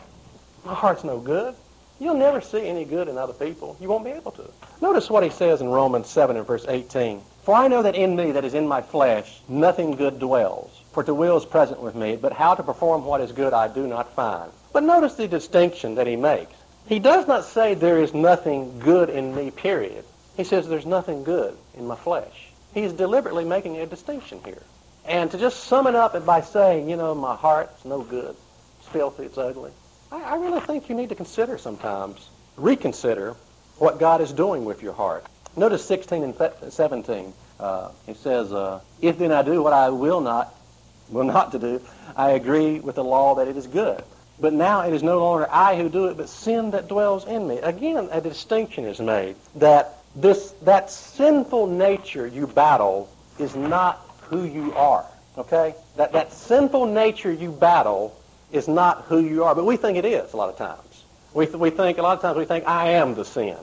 my 0.65 0.75
heart's 0.75 1.03
no 1.03 1.19
good, 1.19 1.57
you'll 2.01 2.15
never 2.15 2.41
see 2.41 2.67
any 2.67 2.85
good 2.85 3.09
in 3.09 3.19
other 3.19 3.33
people. 3.33 3.77
You 3.81 3.89
won't 3.89 4.05
be 4.05 4.11
able 4.11 4.33
to. 4.33 4.51
Notice 4.81 5.11
what 5.11 5.23
he 5.23 5.31
says 5.31 5.61
in 5.61 5.69
Romans 5.69 6.09
7 6.09 6.37
and 6.37 6.47
verse 6.47 6.67
18. 6.69 7.21
For 7.43 7.55
I 7.55 7.69
know 7.69 7.83
that 7.83 7.95
in 7.95 8.15
me, 8.15 8.33
that 8.33 8.45
is 8.45 8.55
in 8.55 8.69
my 8.69 8.83
flesh, 8.83 9.41
nothing 9.49 9.93
good 9.93 10.19
dwells. 10.19 10.83
For 10.93 11.03
to 11.03 11.15
will 11.15 11.37
is 11.37 11.45
present 11.45 11.81
with 11.81 11.95
me, 11.95 12.17
but 12.17 12.33
how 12.33 12.55
to 12.55 12.63
perform 12.63 13.05
what 13.05 13.21
is 13.21 13.33
good 13.33 13.53
I 13.53 13.69
do 13.69 13.87
not 13.87 14.15
find. 14.15 14.51
But 14.73 14.83
notice 14.83 15.15
the 15.15 15.29
distinction 15.29 15.95
that 15.95 16.07
he 16.07 16.17
makes. 16.17 16.53
He 16.89 16.99
does 16.99 17.27
not 17.27 17.45
say 17.45 17.75
there 17.75 18.03
is 18.03 18.15
nothing 18.15 18.79
good 18.79 19.11
in 19.11 19.35
me, 19.35 19.51
period. 19.51 20.05
He 20.37 20.45
says 20.45 20.69
there's 20.69 20.87
nothing 20.87 21.25
good 21.25 21.57
in 21.77 21.87
my 21.87 21.97
flesh. 21.97 22.49
He's 22.73 22.93
deliberately 22.93 23.45
making 23.45 23.77
a 23.79 23.87
distinction 23.87 24.41
here. 24.45 24.63
And 25.05 25.31
to 25.31 25.39
just 25.39 25.65
sum 25.65 25.87
it 25.87 25.95
up 25.95 26.25
by 26.27 26.43
saying, 26.43 26.89
you 26.89 26.97
know, 26.97 27.15
my 27.15 27.35
heart's 27.35 27.85
no 27.85 28.03
good, 28.03 28.37
it's 28.79 28.89
filthy, 28.89 29.25
it's 29.25 29.39
ugly, 29.39 29.71
I, 30.11 30.23
I 30.23 30.37
really 30.37 30.61
think 30.61 30.89
you 30.89 30.95
need 30.95 31.09
to 31.11 31.15
consider 31.15 31.59
sometimes, 31.59 32.29
reconsider 32.57 33.37
what 33.79 33.99
God 33.99 34.21
is 34.21 34.33
doing 34.33 34.65
with 34.65 34.83
your 34.83 34.93
heart. 34.93 35.25
Notice 35.57 35.85
16 35.85 36.23
and 36.23 36.73
17. 36.73 37.33
Uh, 37.59 37.91
he 38.07 38.15
says, 38.15 38.53
uh, 38.53 38.81
If 39.01 39.19
then 39.19 39.33
I 39.33 39.43
do 39.43 39.63
what 39.63 39.73
I 39.73 39.91
will 39.91 40.21
not, 40.21 40.55
will 41.09 41.25
not 41.25 41.53
to 41.53 41.59
do, 41.59 41.81
I 42.17 42.31
agree 42.31 42.81
with 42.81 42.97
the 42.97 43.05
law 43.05 43.35
that 43.37 43.49
it 43.49 43.57
is 43.57 43.67
good. 43.67 44.03
But 44.41 44.53
now 44.53 44.83
it 44.83 44.93
is 44.93 45.03
no 45.03 45.19
longer 45.19 45.49
I 45.51 45.77
who 45.77 45.89
do 45.89 46.07
it, 46.07 46.17
but 46.17 46.29
sin 46.29 46.71
that 46.71 46.87
dwells 46.87 47.27
in 47.27 47.49
me. 47.49 47.59
Again, 47.59 48.09
a 48.13 48.21
distinction 48.21 48.85
is 48.85 49.01
made 49.01 49.35
that 49.57 49.97
this 50.15 50.53
that 50.63 50.91
sinful 50.91 51.67
nature 51.67 52.27
you 52.27 52.47
battle 52.47 53.11
is 53.39 53.57
not 53.57 54.01
who 54.23 54.45
you 54.45 54.73
are. 54.75 55.05
Okay? 55.37 55.75
That 55.97 56.13
that 56.13 56.33
sinful 56.33 56.87
nature 56.87 57.33
you 57.33 57.51
battle 57.51 58.18
is 58.53 58.69
not 58.69 59.03
who 59.05 59.21
you 59.21 59.45
are, 59.45 59.55
but 59.55 59.65
we 59.67 59.77
think 59.77 59.99
it 59.99 60.05
is 60.05 60.33
a 60.33 60.37
lot 60.37 60.49
of 60.49 60.57
times. 60.57 61.05
We, 61.35 61.47
th- 61.47 61.57
we 61.57 61.71
think 61.71 61.99
a 61.99 62.03
lot 62.03 62.17
of 62.17 62.23
times 62.23 62.39
we 62.39 62.45
think 62.45 62.67
I 62.67 62.91
am 62.91 63.15
the 63.15 63.25
sin, 63.25 63.57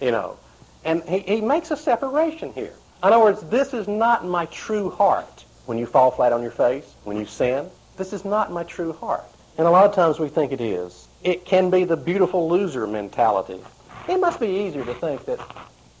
you 0.00 0.10
know. 0.10 0.38
And 0.84 1.02
he, 1.02 1.20
he 1.20 1.40
makes 1.40 1.70
a 1.70 1.76
separation 1.76 2.52
here. 2.52 2.74
In 3.02 3.12
other 3.12 3.18
words, 3.18 3.42
this 3.42 3.74
is 3.74 3.88
not 3.88 4.24
my 4.24 4.46
true 4.46 4.90
heart. 4.90 5.44
When 5.66 5.78
you 5.78 5.86
fall 5.86 6.10
flat 6.10 6.32
on 6.32 6.42
your 6.42 6.50
face, 6.50 6.94
when 7.04 7.16
you 7.16 7.26
sin, 7.26 7.68
this 7.96 8.12
is 8.12 8.24
not 8.24 8.50
my 8.50 8.64
true 8.64 8.92
heart. 8.94 9.24
And 9.58 9.66
a 9.66 9.70
lot 9.70 9.84
of 9.84 9.94
times 9.94 10.18
we 10.18 10.28
think 10.28 10.52
it 10.52 10.60
is. 10.60 11.06
It 11.22 11.44
can 11.44 11.70
be 11.70 11.84
the 11.84 11.96
beautiful 11.96 12.48
loser 12.48 12.86
mentality. 12.86 13.60
It 14.08 14.18
must 14.18 14.40
be 14.40 14.48
easier 14.48 14.84
to 14.84 14.94
think 14.94 15.26
that 15.26 15.38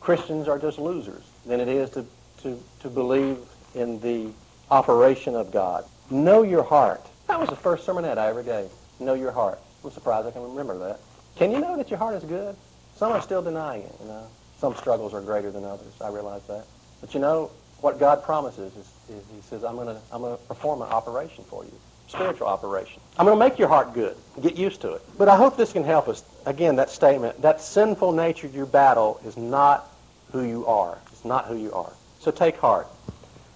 Christians 0.00 0.48
are 0.48 0.58
just 0.58 0.78
losers 0.78 1.22
than 1.44 1.60
it 1.60 1.68
is 1.68 1.90
to, 1.90 2.06
to, 2.42 2.60
to 2.80 2.88
believe 2.88 3.38
in 3.74 4.00
the 4.00 4.32
operation 4.70 5.34
of 5.34 5.52
God. 5.52 5.84
Know 6.10 6.42
your 6.42 6.62
heart. 6.62 7.06
That 7.30 7.38
was 7.38 7.48
the 7.48 7.54
first 7.54 7.86
sermonette 7.86 8.18
I 8.18 8.26
ever 8.26 8.42
gave. 8.42 8.68
Know 8.98 9.14
your 9.14 9.30
heart. 9.30 9.60
I'm 9.84 9.92
surprised 9.92 10.26
I 10.26 10.32
can 10.32 10.42
remember 10.42 10.76
that. 10.80 10.98
Can 11.36 11.52
you 11.52 11.60
know 11.60 11.76
that 11.76 11.88
your 11.88 11.96
heart 11.96 12.16
is 12.16 12.24
good? 12.24 12.56
Some 12.96 13.12
are 13.12 13.22
still 13.22 13.40
denying 13.40 13.82
it, 13.82 13.94
you 14.00 14.08
know. 14.08 14.26
Some 14.58 14.74
struggles 14.74 15.14
are 15.14 15.20
greater 15.20 15.52
than 15.52 15.64
others. 15.64 15.92
I 16.00 16.08
realize 16.08 16.42
that. 16.48 16.66
But 17.00 17.14
you 17.14 17.20
know, 17.20 17.52
what 17.82 18.00
God 18.00 18.24
promises 18.24 18.72
is, 18.72 18.86
is 19.08 19.24
he 19.32 19.40
says, 19.42 19.62
I'm 19.62 19.76
going 19.76 19.86
to 19.86 20.00
I'm 20.10 20.22
to 20.22 20.38
perform 20.48 20.82
an 20.82 20.88
operation 20.88 21.44
for 21.44 21.64
you, 21.64 21.72
spiritual 22.08 22.48
operation. 22.48 23.00
I'm 23.16 23.26
going 23.26 23.38
to 23.38 23.48
make 23.48 23.60
your 23.60 23.68
heart 23.68 23.94
good. 23.94 24.16
Get 24.42 24.56
used 24.56 24.80
to 24.80 24.94
it. 24.94 25.02
But 25.16 25.28
I 25.28 25.36
hope 25.36 25.56
this 25.56 25.72
can 25.72 25.84
help 25.84 26.08
us. 26.08 26.24
Again, 26.46 26.74
that 26.76 26.90
statement, 26.90 27.40
that 27.42 27.60
sinful 27.60 28.10
nature 28.10 28.48
you 28.48 28.66
battle 28.66 29.20
is 29.24 29.36
not 29.36 29.88
who 30.32 30.42
you 30.42 30.66
are. 30.66 30.98
It's 31.12 31.24
not 31.24 31.46
who 31.46 31.56
you 31.56 31.72
are. 31.74 31.92
So 32.18 32.32
take 32.32 32.56
heart. 32.56 32.88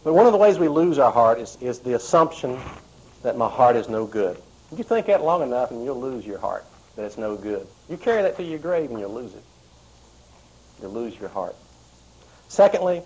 But 0.04 0.12
one 0.12 0.26
of 0.26 0.32
the 0.32 0.38
ways 0.38 0.60
we 0.60 0.68
lose 0.68 1.00
our 1.00 1.10
heart 1.10 1.40
is, 1.40 1.58
is 1.60 1.80
the 1.80 1.94
assumption 1.96 2.60
that 3.24 3.36
my 3.36 3.48
heart 3.48 3.74
is 3.74 3.88
no 3.88 4.06
good. 4.06 4.40
You 4.76 4.84
think 4.84 5.06
that 5.06 5.24
long 5.24 5.42
enough 5.42 5.70
and 5.70 5.84
you'll 5.84 6.00
lose 6.00 6.24
your 6.24 6.38
heart, 6.38 6.64
that 6.94 7.04
it's 7.04 7.18
no 7.18 7.36
good. 7.36 7.66
You 7.90 7.96
carry 7.96 8.22
that 8.22 8.36
to 8.36 8.44
your 8.44 8.58
grave 8.58 8.90
and 8.90 9.00
you'll 9.00 9.12
lose 9.12 9.34
it. 9.34 9.42
You'll 10.80 10.92
lose 10.92 11.18
your 11.18 11.30
heart. 11.30 11.56
Secondly, 12.48 13.02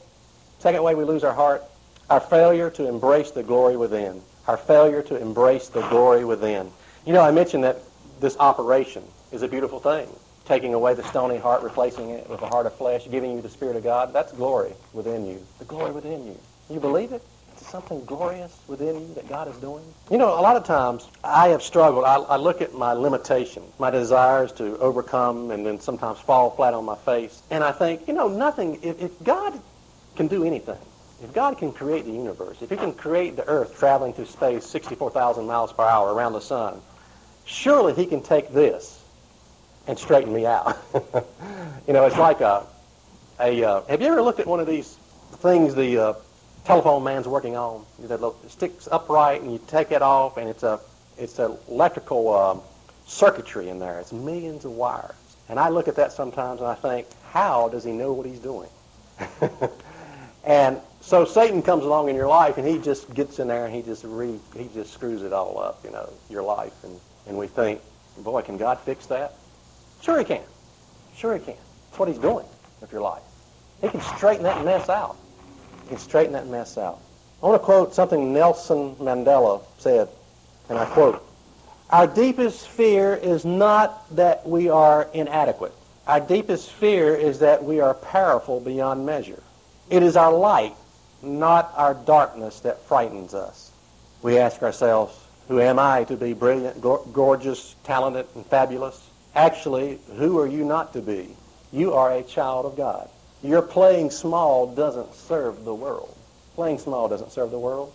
second 0.59 0.83
way 0.83 0.95
we 0.95 1.05
lose 1.05 1.25
our 1.25 1.33
heart, 1.33 1.65
our 2.11 2.21
failure 2.21 2.69
to 2.71 2.89
embrace 2.89 3.31
the 3.31 3.43
glory 3.43 3.77
within. 3.77 4.21
Our 4.47 4.57
failure 4.57 5.03
to 5.03 5.17
embrace 5.17 5.69
the 5.69 5.83
glory 5.89 6.25
within. 6.25 6.71
You 7.07 7.13
know, 7.13 7.23
I 7.23 7.31
mentioned 7.31 7.65
that 7.65 7.81
this 8.21 8.37
operation 8.39 9.05
is 9.31 9.43
a 9.43 9.49
beautiful 9.49 9.79
thing. 9.79 10.09
Taking 10.47 10.75
away 10.75 10.95
the 10.95 11.05
stony 11.05 11.37
heart, 11.37 11.63
replacing 11.63 12.11
it 12.11 12.29
with 12.29 12.41
a 12.43 12.47
heart 12.47 12.67
of 12.67 12.75
flesh, 12.75 13.07
giving 13.11 13.33
you 13.33 13.43
the 13.43 13.51
Spirit 13.51 13.77
of 13.77 13.85
God, 13.85 14.13
that's 14.15 14.33
glory 14.33 14.73
within 14.95 15.27
you. 15.27 15.47
The 15.59 15.67
glory 15.67 15.93
within 15.93 16.27
you. 16.27 16.39
You 16.71 16.81
believe 16.81 17.13
it? 17.13 17.23
Something 17.69 18.05
glorious 18.05 18.57
within 18.67 19.01
you 19.01 19.15
that 19.15 19.29
God 19.29 19.49
is 19.49 19.57
doing? 19.57 19.85
You 20.11 20.19
know, 20.19 20.39
a 20.39 20.43
lot 20.43 20.57
of 20.57 20.65
times 20.65 21.09
I 21.23 21.49
have 21.49 21.63
struggled. 21.63 22.05
I, 22.05 22.17
I 22.17 22.37
look 22.37 22.63
at 22.63 22.75
my 22.75 22.93
limitations, 22.93 23.73
my 23.79 23.91
desires 23.91 24.53
to 24.53 24.79
overcome, 24.79 25.51
and 25.51 25.65
then 25.65 25.81
sometimes 25.81 26.19
fall 26.19 26.51
flat 26.51 26.75
on 26.75 26.85
my 26.85 26.97
face. 26.97 27.43
And 27.51 27.63
I 27.63 27.73
think, 27.73 28.09
you 28.09 28.15
know, 28.15 28.29
nothing, 28.29 28.81
if, 28.83 29.01
if 29.01 29.23
God 29.23 29.59
can 30.17 30.29
do 30.29 30.45
anything, 30.45 30.79
if 31.23 31.33
God 31.33 31.59
can 31.59 31.73
create 31.73 32.05
the 32.05 32.13
universe, 32.13 32.59
if 32.63 32.71
he 32.71 32.77
can 32.77 32.93
create 32.93 33.37
the 33.37 33.47
earth 33.49 33.79
traveling 33.79 34.13
through 34.13 34.27
space 34.27 34.65
64,000 34.67 35.47
miles 35.47 35.73
per 35.73 35.83
hour 35.83 36.13
around 36.13 36.33
the 36.33 36.41
sun, 36.41 36.81
surely 37.45 37.95
he 37.95 38.07
can 38.07 38.23
take 38.23 38.53
this 38.53 39.03
and 39.87 39.99
straighten 39.99 40.33
me 40.33 40.47
out. 40.47 40.77
you 41.87 41.93
know, 41.93 42.05
it's 42.07 42.19
like 42.19 42.41
a, 42.41 42.65
a 43.41 43.65
uh, 43.65 43.83
have 43.87 44.01
you 44.01 44.07
ever 44.09 44.23
looked 44.23 44.39
at 44.39 44.47
one 44.47 44.61
of 44.61 44.67
these 44.67 44.97
things, 45.39 45.75
the 45.75 45.99
uh, 45.99 46.13
telephone 46.69 47.03
man's 47.03 47.27
working 47.27 47.57
on. 47.57 47.83
That 48.01 48.35
sticks 48.47 48.89
upright, 48.93 49.41
and 49.41 49.51
you 49.51 49.59
take 49.67 49.91
it 49.91 50.03
off, 50.03 50.37
and 50.37 50.49
it's 50.49 50.63
a 50.63 50.79
it's 51.17 51.39
an 51.39 51.57
electrical 51.67 52.35
um, 52.35 52.61
circuitry 53.07 53.71
in 53.71 53.79
there. 53.79 53.99
It's 53.99 54.13
millions 54.13 54.67
of 54.67 54.73
wires. 54.73 55.15
And 55.49 55.59
I 55.59 55.71
look 55.71 55.89
at 55.89 55.97
that 55.97 56.13
sometimes, 56.13 56.61
and 56.61 56.69
I 56.69 56.75
think, 56.75 57.07
how 57.33 57.71
does 57.71 57.85
he 57.85 57.93
know 57.93 58.13
what 58.13 58.27
he's 58.27 58.39
doing? 58.39 58.69
and 60.45 60.79
so 61.01 61.25
Satan 61.25 61.63
comes 61.63 61.85
along 61.85 62.11
in 62.11 62.15
your 62.15 62.29
life, 62.29 62.59
and 62.59 62.69
he 62.69 62.79
just 62.79 63.13
gets 63.15 63.39
in 63.39 63.49
there, 63.49 63.65
and 63.65 63.75
he 63.75 63.81
just 63.81 64.05
re, 64.05 64.39
he 64.55 64.69
just 64.75 64.93
screws 64.93 65.23
it 65.23 65.33
all 65.33 65.59
up, 65.59 65.81
you 65.83 65.91
know, 65.91 66.13
your 66.29 66.43
life. 66.43 66.85
And, 66.85 67.01
and 67.27 67.39
we 67.39 67.47
think, 67.47 67.81
boy, 68.19 68.43
can 68.43 68.59
God 68.59 68.79
fix 68.81 69.07
that? 69.07 69.33
Sure 70.03 70.19
he 70.19 70.25
can. 70.25 70.43
Sure 71.17 71.33
he 71.33 71.43
can. 71.43 71.57
That's 71.89 71.99
what 71.99 72.09
he's 72.09 72.19
doing 72.19 72.45
with 72.83 72.93
your 72.93 73.01
life. 73.01 73.23
He 73.81 73.89
can 73.89 74.03
straighten 74.03 74.43
that 74.43 74.63
mess 74.67 74.91
out 74.91 75.17
and 75.91 76.01
straighten 76.01 76.33
that 76.33 76.47
mess 76.47 76.79
out. 76.79 77.01
I 77.43 77.47
want 77.47 77.61
to 77.61 77.65
quote 77.65 77.95
something 77.95 78.33
Nelson 78.33 78.97
Mandela 78.97 79.63
said, 79.79 80.09
and 80.69 80.79
I 80.79 80.87
quote, 80.87 81.25
Our 81.91 82.07
deepest 82.07 82.69
fear 82.69 83.15
is 83.15 83.45
not 83.45 84.05
that 84.17 84.47
we 84.47 84.69
are 84.69 85.09
inadequate. 85.15 85.73
Our 86.07 86.21
deepest 86.21 86.73
fear 86.73 87.15
is 87.15 87.39
that 87.41 87.63
we 87.63 87.81
are 87.81 87.95
powerful 87.95 88.61
beyond 88.61 89.07
measure. 89.07 89.43
It 89.91 90.03
is 90.03 90.17
our 90.17 90.33
light, 90.33 90.75
not 91.23 91.73
our 91.77 91.95
darkness, 91.95 92.61
that 92.61 92.83
frightens 92.83 93.35
us. 93.35 93.71
We 94.23 94.39
ask 94.39 94.63
ourselves, 94.63 95.15
who 95.49 95.61
am 95.61 95.79
I 95.79 96.05
to 96.05 96.17
be 96.17 96.33
brilliant, 96.35 96.81
gorgeous, 96.81 97.77
talented, 97.85 98.27
and 98.35 98.45
fabulous? 98.47 99.09
Actually, 99.35 99.99
who 100.17 100.39
are 100.39 100.47
you 100.47 100.65
not 100.65 100.93
to 100.95 101.01
be? 101.01 101.29
You 101.73 101.95
are 101.95 102.13
a 102.13 102.23
child 102.23 102.67
of 102.67 102.77
God. 102.77 103.09
Your 103.43 103.63
playing 103.63 104.11
small 104.11 104.75
doesn't 104.75 105.15
serve 105.15 105.65
the 105.65 105.75
world. 105.75 106.15
Playing 106.55 106.79
small 106.79 107.09
doesn't 107.09 107.31
serve 107.31 107.51
the 107.51 107.59
world. 107.59 107.93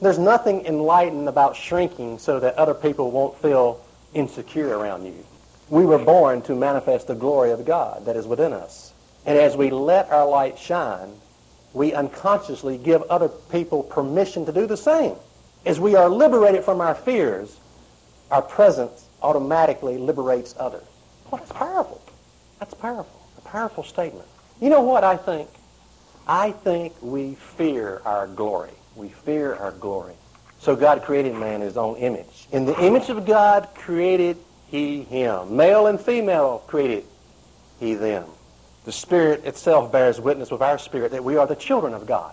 There's 0.00 0.18
nothing 0.18 0.66
enlightened 0.66 1.28
about 1.28 1.54
shrinking 1.54 2.18
so 2.18 2.40
that 2.40 2.56
other 2.56 2.74
people 2.74 3.12
won't 3.12 3.38
feel 3.38 3.80
insecure 4.14 4.76
around 4.76 5.06
you. 5.06 5.24
We 5.70 5.86
were 5.86 5.98
born 5.98 6.42
to 6.42 6.56
manifest 6.56 7.06
the 7.06 7.14
glory 7.14 7.52
of 7.52 7.64
God 7.64 8.06
that 8.06 8.16
is 8.16 8.26
within 8.26 8.52
us. 8.52 8.92
And 9.24 9.38
as 9.38 9.56
we 9.56 9.70
let 9.70 10.10
our 10.10 10.28
light 10.28 10.58
shine, 10.58 11.12
we 11.72 11.94
unconsciously 11.94 12.76
give 12.76 13.02
other 13.02 13.28
people 13.28 13.84
permission 13.84 14.44
to 14.46 14.52
do 14.52 14.66
the 14.66 14.76
same. 14.76 15.14
As 15.64 15.78
we 15.78 15.94
are 15.94 16.08
liberated 16.08 16.64
from 16.64 16.80
our 16.80 16.96
fears, 16.96 17.56
our 18.32 18.42
presence 18.42 19.06
automatically 19.22 19.96
liberates 19.96 20.54
others. 20.58 20.82
Well, 21.30 21.38
that's 21.38 21.52
powerful. 21.52 22.02
That's 22.58 22.74
powerful. 22.74 23.20
A 23.38 23.40
powerful 23.42 23.84
statement. 23.84 24.26
You 24.62 24.70
know 24.70 24.82
what 24.82 25.02
I 25.02 25.16
think? 25.16 25.50
I 26.24 26.52
think 26.52 26.94
we 27.02 27.34
fear 27.34 28.00
our 28.04 28.28
glory. 28.28 28.70
We 28.94 29.08
fear 29.08 29.56
our 29.56 29.72
glory. 29.72 30.14
So 30.60 30.76
God 30.76 31.02
created 31.02 31.34
man 31.34 31.56
in 31.56 31.62
his 31.62 31.76
own 31.76 31.96
image. 31.96 32.46
In 32.52 32.64
the 32.64 32.80
image 32.80 33.08
of 33.08 33.26
God 33.26 33.70
created 33.74 34.36
he 34.68 35.02
him. 35.02 35.56
Male 35.56 35.88
and 35.88 36.00
female 36.00 36.62
created 36.68 37.04
he 37.80 37.94
them. 37.94 38.24
The 38.84 38.92
Spirit 38.92 39.44
itself 39.46 39.90
bears 39.90 40.20
witness 40.20 40.52
with 40.52 40.62
our 40.62 40.78
spirit 40.78 41.10
that 41.10 41.24
we 41.24 41.36
are 41.36 41.46
the 41.48 41.56
children 41.56 41.92
of 41.92 42.06
God. 42.06 42.32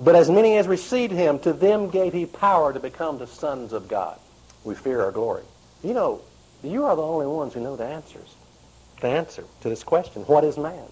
But 0.00 0.16
as 0.16 0.28
many 0.28 0.56
as 0.56 0.66
received 0.66 1.12
him, 1.12 1.38
to 1.40 1.52
them 1.52 1.88
gave 1.88 2.12
he 2.12 2.26
power 2.26 2.72
to 2.72 2.80
become 2.80 3.18
the 3.18 3.28
sons 3.28 3.72
of 3.72 3.86
God. 3.86 4.18
We 4.64 4.74
fear 4.74 5.02
our 5.02 5.12
glory. 5.12 5.44
You 5.84 5.94
know, 5.94 6.20
you 6.64 6.84
are 6.84 6.96
the 6.96 7.02
only 7.02 7.26
ones 7.26 7.54
who 7.54 7.60
know 7.60 7.76
the 7.76 7.86
answers. 7.86 8.34
The 9.00 9.06
answer 9.06 9.44
to 9.60 9.68
this 9.68 9.84
question, 9.84 10.22
what 10.22 10.42
is 10.42 10.58
man? 10.58 10.88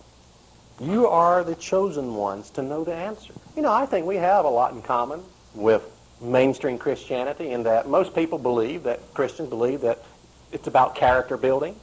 You 0.82 1.06
are 1.06 1.44
the 1.44 1.54
chosen 1.54 2.14
ones 2.14 2.50
to 2.50 2.62
know 2.62 2.82
the 2.82 2.94
answer. 2.94 3.32
You 3.54 3.62
know, 3.62 3.72
I 3.72 3.86
think 3.86 4.04
we 4.04 4.16
have 4.16 4.44
a 4.44 4.48
lot 4.48 4.72
in 4.72 4.82
common 4.82 5.22
with 5.54 5.88
mainstream 6.20 6.76
Christianity 6.76 7.52
in 7.52 7.62
that 7.62 7.88
most 7.88 8.14
people 8.14 8.38
believe 8.38 8.82
that 8.82 9.00
Christians 9.14 9.48
believe 9.48 9.80
that 9.82 10.02
it's 10.50 10.66
about 10.66 10.96
character 10.96 11.36
building. 11.36 11.76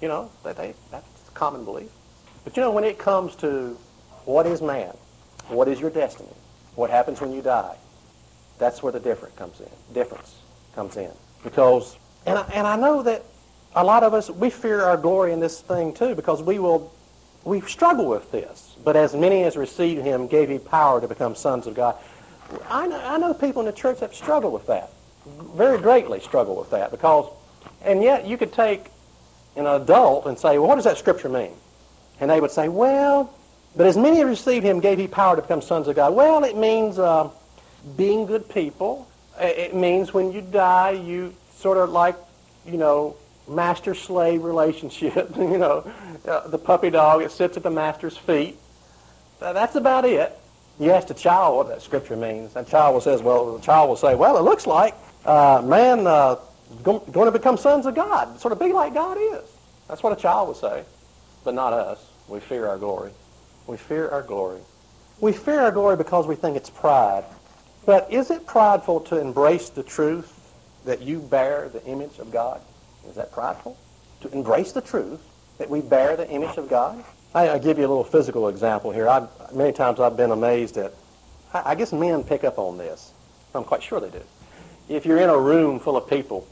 You 0.00 0.08
know, 0.08 0.30
that 0.42 0.56
they, 0.56 0.72
that's 0.90 1.06
common 1.34 1.64
belief. 1.64 1.90
But 2.44 2.56
you 2.56 2.62
know, 2.62 2.70
when 2.70 2.84
it 2.84 2.98
comes 2.98 3.36
to 3.36 3.76
what 4.24 4.46
is 4.46 4.62
man, 4.62 4.96
what 5.48 5.68
is 5.68 5.78
your 5.78 5.90
destiny, 5.90 6.32
what 6.74 6.88
happens 6.88 7.20
when 7.20 7.32
you 7.32 7.42
die, 7.42 7.76
that's 8.58 8.82
where 8.82 8.92
the 8.92 9.00
difference 9.00 9.34
comes 9.36 9.60
in. 9.60 9.68
Difference 9.92 10.36
comes 10.74 10.96
in. 10.96 11.10
Because 11.42 11.96
And 12.26 12.38
I, 12.38 12.42
and 12.54 12.66
I 12.66 12.76
know 12.76 13.02
that 13.02 13.24
a 13.74 13.84
lot 13.84 14.02
of 14.02 14.14
us, 14.14 14.30
we 14.30 14.50
fear 14.50 14.82
our 14.82 14.96
glory 14.96 15.32
in 15.32 15.40
this 15.40 15.60
thing 15.60 15.92
too 15.92 16.14
because 16.14 16.42
we 16.42 16.58
will, 16.58 16.92
we 17.44 17.60
struggle 17.62 18.06
with 18.06 18.30
this. 18.32 18.76
But 18.84 18.96
as 18.96 19.14
many 19.14 19.44
as 19.44 19.56
received 19.56 20.02
him 20.02 20.26
gave 20.26 20.48
he 20.48 20.58
power 20.58 21.00
to 21.00 21.08
become 21.08 21.34
sons 21.34 21.66
of 21.66 21.74
God. 21.74 21.96
I 22.68 22.86
know, 22.86 23.00
I 23.00 23.18
know 23.18 23.34
people 23.34 23.60
in 23.60 23.66
the 23.66 23.72
church 23.72 24.00
that 24.00 24.14
struggle 24.14 24.50
with 24.50 24.66
that, 24.66 24.90
very 25.54 25.78
greatly 25.78 26.20
struggle 26.20 26.56
with 26.56 26.70
that 26.70 26.90
because, 26.90 27.30
and 27.82 28.02
yet 28.02 28.26
you 28.26 28.36
could 28.36 28.52
take 28.52 28.86
an 29.56 29.66
adult 29.66 30.26
and 30.26 30.38
say, 30.38 30.58
well, 30.58 30.68
what 30.68 30.76
does 30.76 30.84
that 30.84 30.98
scripture 30.98 31.28
mean? 31.28 31.52
And 32.20 32.30
they 32.30 32.40
would 32.40 32.50
say, 32.50 32.68
well, 32.68 33.32
but 33.76 33.86
as 33.86 33.96
many 33.96 34.20
as 34.20 34.26
received 34.26 34.64
him 34.64 34.80
gave 34.80 34.98
he 34.98 35.06
power 35.06 35.36
to 35.36 35.42
become 35.42 35.62
sons 35.62 35.86
of 35.88 35.96
God. 35.96 36.14
Well, 36.14 36.42
it 36.44 36.56
means 36.56 36.98
uh, 36.98 37.30
being 37.96 38.26
good 38.26 38.48
people. 38.48 39.08
It 39.38 39.74
means 39.74 40.12
when 40.12 40.32
you 40.32 40.40
die, 40.40 40.90
you 40.90 41.34
sort 41.54 41.78
of 41.78 41.90
like, 41.90 42.16
you 42.66 42.76
know, 42.76 43.16
master-slave 43.50 44.42
relationship. 44.42 45.30
you 45.36 45.58
know, 45.58 45.90
uh, 46.26 46.48
the 46.48 46.58
puppy 46.58 46.90
dog, 46.90 47.22
it 47.22 47.30
sits 47.30 47.56
at 47.56 47.62
the 47.62 47.70
master's 47.70 48.16
feet. 48.16 48.56
Uh, 49.40 49.52
that's 49.52 49.74
about 49.74 50.04
it. 50.04 50.38
You 50.78 50.90
ask 50.92 51.10
a 51.10 51.14
child 51.14 51.56
what 51.56 51.68
that 51.68 51.82
scripture 51.82 52.16
means. 52.16 52.54
That 52.54 52.68
child 52.68 52.94
will 52.94 53.22
well, 53.22 53.56
the 53.56 53.62
child 53.62 53.88
will 53.88 53.96
say, 53.96 54.14
well, 54.14 54.38
it 54.38 54.42
looks 54.42 54.66
like 54.66 54.94
uh, 55.26 55.62
man 55.64 56.06
uh, 56.06 56.36
going 56.82 57.26
to 57.26 57.30
become 57.30 57.56
sons 57.56 57.86
of 57.86 57.94
God, 57.94 58.40
sort 58.40 58.52
of 58.52 58.58
be 58.58 58.72
like 58.72 58.94
God 58.94 59.18
is. 59.20 59.42
That's 59.88 60.02
what 60.02 60.16
a 60.16 60.20
child 60.20 60.48
would 60.48 60.56
say, 60.56 60.84
but 61.44 61.54
not 61.54 61.72
us. 61.72 62.06
We 62.28 62.40
fear 62.40 62.66
our 62.68 62.78
glory. 62.78 63.10
We 63.66 63.76
fear 63.76 64.08
our 64.08 64.22
glory. 64.22 64.60
We 65.20 65.32
fear 65.32 65.60
our 65.60 65.72
glory 65.72 65.96
because 65.96 66.26
we 66.26 66.36
think 66.36 66.56
it's 66.56 66.70
pride. 66.70 67.24
But 67.84 68.10
is 68.12 68.30
it 68.30 68.46
prideful 68.46 69.00
to 69.00 69.20
embrace 69.20 69.68
the 69.70 69.82
truth 69.82 70.32
that 70.84 71.02
you 71.02 71.18
bear 71.20 71.68
the 71.68 71.84
image 71.84 72.18
of 72.18 72.30
God? 72.30 72.60
Is 73.08 73.16
that 73.16 73.32
prideful? 73.32 73.76
To 74.22 74.32
embrace 74.32 74.72
the 74.72 74.80
truth 74.80 75.20
that 75.58 75.68
we 75.70 75.80
bear 75.80 76.16
the 76.16 76.28
image 76.28 76.56
of 76.56 76.68
God? 76.68 77.02
I, 77.34 77.52
will 77.52 77.58
give 77.58 77.78
you 77.78 77.86
a 77.86 77.88
little 77.88 78.04
physical 78.04 78.48
example 78.48 78.90
here. 78.90 79.08
I, 79.08 79.26
many 79.52 79.72
times 79.72 80.00
I've 80.00 80.16
been 80.16 80.30
amazed 80.30 80.76
at, 80.76 80.92
I, 81.54 81.70
I 81.70 81.74
guess 81.74 81.92
men 81.92 82.24
pick 82.24 82.44
up 82.44 82.58
on 82.58 82.76
this. 82.78 83.12
I'm 83.54 83.64
quite 83.64 83.82
sure 83.82 84.00
they 84.00 84.10
do. 84.10 84.22
If 84.88 85.06
you're 85.06 85.18
in 85.18 85.30
a 85.30 85.38
room 85.38 85.78
full 85.78 85.96
of 85.96 86.08
people, 86.08 86.46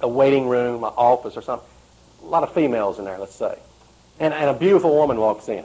a 0.00 0.08
waiting 0.08 0.48
room, 0.48 0.84
an 0.84 0.92
office 0.96 1.36
or 1.36 1.42
something, 1.42 1.68
a 2.22 2.26
lot 2.26 2.42
of 2.42 2.52
females 2.52 2.98
in 2.98 3.04
there, 3.04 3.18
let's 3.18 3.34
say, 3.34 3.58
and, 4.18 4.34
and 4.34 4.50
a 4.50 4.54
beautiful 4.54 4.94
woman 4.94 5.18
walks 5.18 5.48
in. 5.48 5.64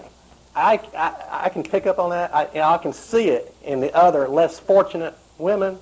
I, 0.56 0.80
I, 0.96 1.46
I 1.46 1.50
can 1.50 1.64
pick 1.64 1.88
up 1.88 1.98
on 1.98 2.12
that. 2.12 2.34
I, 2.34 2.62
I 2.62 2.78
can 2.78 2.94
see 2.94 3.30
it 3.30 3.54
in 3.64 3.80
the 3.80 3.94
other 3.96 4.28
less 4.28 4.60
fortunate 4.60 5.16
women. 5.40 5.80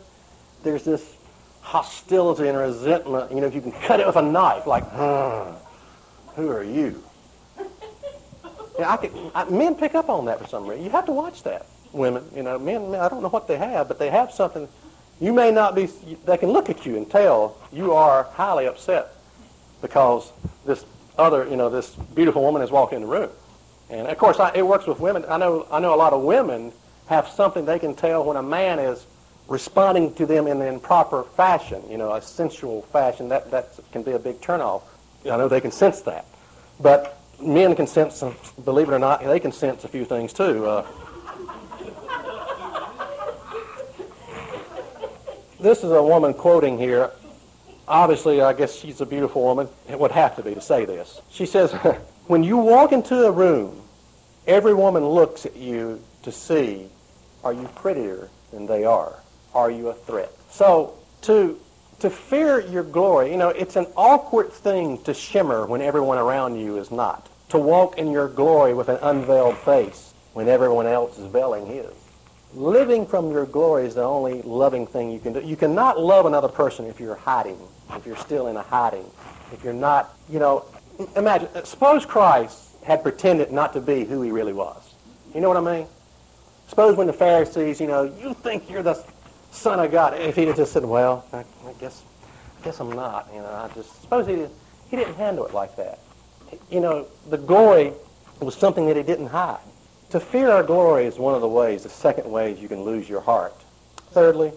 There's 0.63 0.83
this 0.83 1.17
hostility 1.61 2.47
and 2.47 2.57
resentment. 2.57 3.31
You 3.31 3.41
know, 3.41 3.47
if 3.47 3.55
you 3.55 3.61
can 3.61 3.71
cut 3.71 3.99
it 3.99 4.07
with 4.07 4.15
a 4.15 4.21
knife, 4.21 4.67
like, 4.67 4.89
who 6.35 6.49
are 6.49 6.63
you? 6.63 7.01
Yeah, 8.79 8.93
I 8.93 8.97
can, 8.97 9.31
I, 9.35 9.43
men 9.45 9.75
pick 9.75 9.95
up 9.95 10.09
on 10.09 10.25
that 10.25 10.39
for 10.39 10.47
some 10.47 10.65
reason. 10.65 10.85
You 10.85 10.91
have 10.91 11.05
to 11.07 11.11
watch 11.11 11.43
that. 11.43 11.67
Women, 11.91 12.23
you 12.33 12.41
know, 12.41 12.57
men, 12.57 12.95
I 12.95 13.09
don't 13.09 13.21
know 13.21 13.29
what 13.29 13.45
they 13.45 13.57
have, 13.57 13.89
but 13.89 13.99
they 13.99 14.09
have 14.09 14.31
something. 14.31 14.67
You 15.19 15.33
may 15.33 15.51
not 15.51 15.75
be, 15.75 15.87
they 16.25 16.37
can 16.37 16.49
look 16.49 16.69
at 16.69 16.85
you 16.85 16.95
and 16.95 17.07
tell 17.11 17.57
you 17.73 17.91
are 17.93 18.23
highly 18.23 18.67
upset 18.67 19.13
because 19.81 20.31
this 20.65 20.85
other, 21.17 21.47
you 21.47 21.57
know, 21.57 21.69
this 21.69 21.93
beautiful 22.15 22.41
woman 22.41 22.61
has 22.61 22.71
walked 22.71 22.93
in 22.93 23.01
the 23.01 23.07
room. 23.07 23.29
And 23.89 24.07
of 24.07 24.17
course, 24.17 24.39
I, 24.39 24.53
it 24.55 24.65
works 24.65 24.87
with 24.87 24.99
women. 24.99 25.25
I 25.27 25.37
know, 25.37 25.67
I 25.69 25.79
know 25.79 25.93
a 25.93 25.97
lot 25.97 26.13
of 26.13 26.21
women 26.23 26.71
have 27.07 27.27
something 27.27 27.65
they 27.65 27.77
can 27.77 27.93
tell 27.93 28.23
when 28.23 28.37
a 28.37 28.43
man 28.43 28.79
is 28.79 29.05
responding 29.51 30.13
to 30.13 30.25
them 30.25 30.47
in 30.47 30.61
an 30.61 30.67
improper 30.67 31.23
fashion, 31.23 31.83
you 31.89 31.97
know, 31.97 32.13
a 32.13 32.21
sensual 32.21 32.83
fashion. 32.83 33.27
That, 33.27 33.51
that 33.51 33.77
can 33.91 34.01
be 34.01 34.13
a 34.13 34.19
big 34.19 34.39
turnoff. 34.39 34.83
I 35.25 35.35
know 35.35 35.49
they 35.49 35.59
can 35.59 35.71
sense 35.71 36.01
that. 36.03 36.25
But 36.79 37.19
men 37.41 37.75
can 37.75 37.85
sense, 37.85 38.15
some, 38.15 38.33
believe 38.63 38.87
it 38.87 38.93
or 38.93 38.99
not, 38.99 39.21
they 39.21 39.41
can 39.41 39.51
sense 39.51 39.83
a 39.83 39.89
few 39.89 40.05
things 40.05 40.31
too. 40.31 40.65
Uh, 40.65 40.87
this 45.59 45.79
is 45.83 45.91
a 45.91 46.01
woman 46.01 46.33
quoting 46.33 46.77
here. 46.77 47.11
Obviously, 47.89 48.41
I 48.41 48.53
guess 48.53 48.73
she's 48.73 49.01
a 49.01 49.05
beautiful 49.05 49.43
woman. 49.43 49.67
It 49.89 49.99
would 49.99 50.11
have 50.11 50.37
to 50.37 50.43
be 50.43 50.55
to 50.55 50.61
say 50.61 50.85
this. 50.85 51.19
She 51.29 51.45
says, 51.45 51.73
when 52.27 52.41
you 52.41 52.55
walk 52.55 52.93
into 52.93 53.25
a 53.25 53.31
room, 53.31 53.81
every 54.47 54.73
woman 54.73 55.05
looks 55.05 55.45
at 55.45 55.57
you 55.57 56.01
to 56.23 56.31
see, 56.31 56.87
are 57.43 57.51
you 57.51 57.67
prettier 57.75 58.29
than 58.51 58.65
they 58.65 58.85
are? 58.85 59.21
Are 59.53 59.71
you 59.71 59.89
a 59.89 59.93
threat? 59.93 60.31
So 60.49 60.93
to 61.23 61.59
to 61.99 62.09
fear 62.09 62.59
your 62.59 62.83
glory, 62.83 63.31
you 63.31 63.37
know, 63.37 63.49
it's 63.49 63.75
an 63.75 63.85
awkward 63.95 64.51
thing 64.51 65.01
to 65.03 65.13
shimmer 65.13 65.67
when 65.67 65.81
everyone 65.81 66.17
around 66.17 66.59
you 66.59 66.77
is 66.77 66.89
not 66.89 67.29
to 67.49 67.59
walk 67.59 67.97
in 67.97 68.11
your 68.11 68.29
glory 68.29 68.73
with 68.73 68.87
an 68.87 68.97
unveiled 69.01 69.57
face 69.57 70.13
when 70.33 70.47
everyone 70.47 70.87
else 70.87 71.19
is 71.19 71.27
veiling 71.27 71.65
his. 71.65 71.91
Living 72.53 73.05
from 73.05 73.29
your 73.29 73.45
glory 73.45 73.85
is 73.85 73.93
the 73.93 74.03
only 74.03 74.41
loving 74.43 74.87
thing 74.87 75.11
you 75.11 75.19
can 75.19 75.33
do. 75.33 75.41
You 75.41 75.57
cannot 75.57 75.99
love 75.99 76.25
another 76.25 76.47
person 76.47 76.85
if 76.85 76.99
you're 76.99 77.15
hiding, 77.15 77.57
if 77.91 78.05
you're 78.05 78.17
still 78.17 78.47
in 78.47 78.55
a 78.55 78.61
hiding, 78.61 79.05
if 79.51 79.63
you're 79.65 79.73
not, 79.73 80.15
you 80.29 80.39
know, 80.39 80.65
imagine, 81.17 81.49
suppose 81.65 82.05
Christ 82.05 82.69
had 82.83 83.03
pretended 83.03 83.51
not 83.51 83.73
to 83.73 83.81
be 83.81 84.05
who 84.05 84.21
he 84.21 84.31
really 84.31 84.53
was. 84.53 84.93
You 85.35 85.41
know 85.41 85.49
what 85.49 85.57
I 85.57 85.77
mean? 85.77 85.87
Suppose 86.67 86.95
when 86.95 87.07
the 87.07 87.13
Pharisees, 87.13 87.81
you 87.81 87.87
know, 87.87 88.03
you 88.03 88.33
think 88.33 88.69
you're 88.69 88.83
the 88.83 88.95
Son 89.51 89.79
of 89.79 89.91
God, 89.91 90.19
if 90.19 90.35
he'd 90.35 90.55
just 90.55 90.73
said, 90.73 90.85
well, 90.85 91.25
I, 91.31 91.39
I 91.39 91.73
guess, 91.79 92.03
I 92.59 92.63
guess 92.63 92.79
I'm 92.79 92.91
not, 92.91 93.29
you 93.33 93.41
know, 93.41 93.47
I 93.47 93.69
just, 93.75 94.01
suppose 94.01 94.25
he, 94.25 94.45
he 94.89 94.97
didn't 94.97 95.15
handle 95.15 95.45
it 95.45 95.53
like 95.53 95.75
that 95.75 95.99
you 96.69 96.79
know, 96.79 97.07
the 97.29 97.37
glory 97.37 97.93
was 98.39 98.55
something 98.55 98.87
that 98.87 98.97
he 98.97 99.03
didn't 99.03 99.27
hide. 99.27 99.59
To 100.11 100.19
fear 100.19 100.49
our 100.51 100.63
glory 100.63 101.05
is 101.05 101.17
one 101.17 101.35
of 101.35 101.41
the 101.41 101.47
ways, 101.47 101.83
the 101.83 101.89
second 101.89 102.29
ways 102.29 102.59
you 102.59 102.67
can 102.67 102.83
lose 102.83 103.07
your 103.07 103.21
heart. 103.21 103.53
Thirdly, 104.11 104.51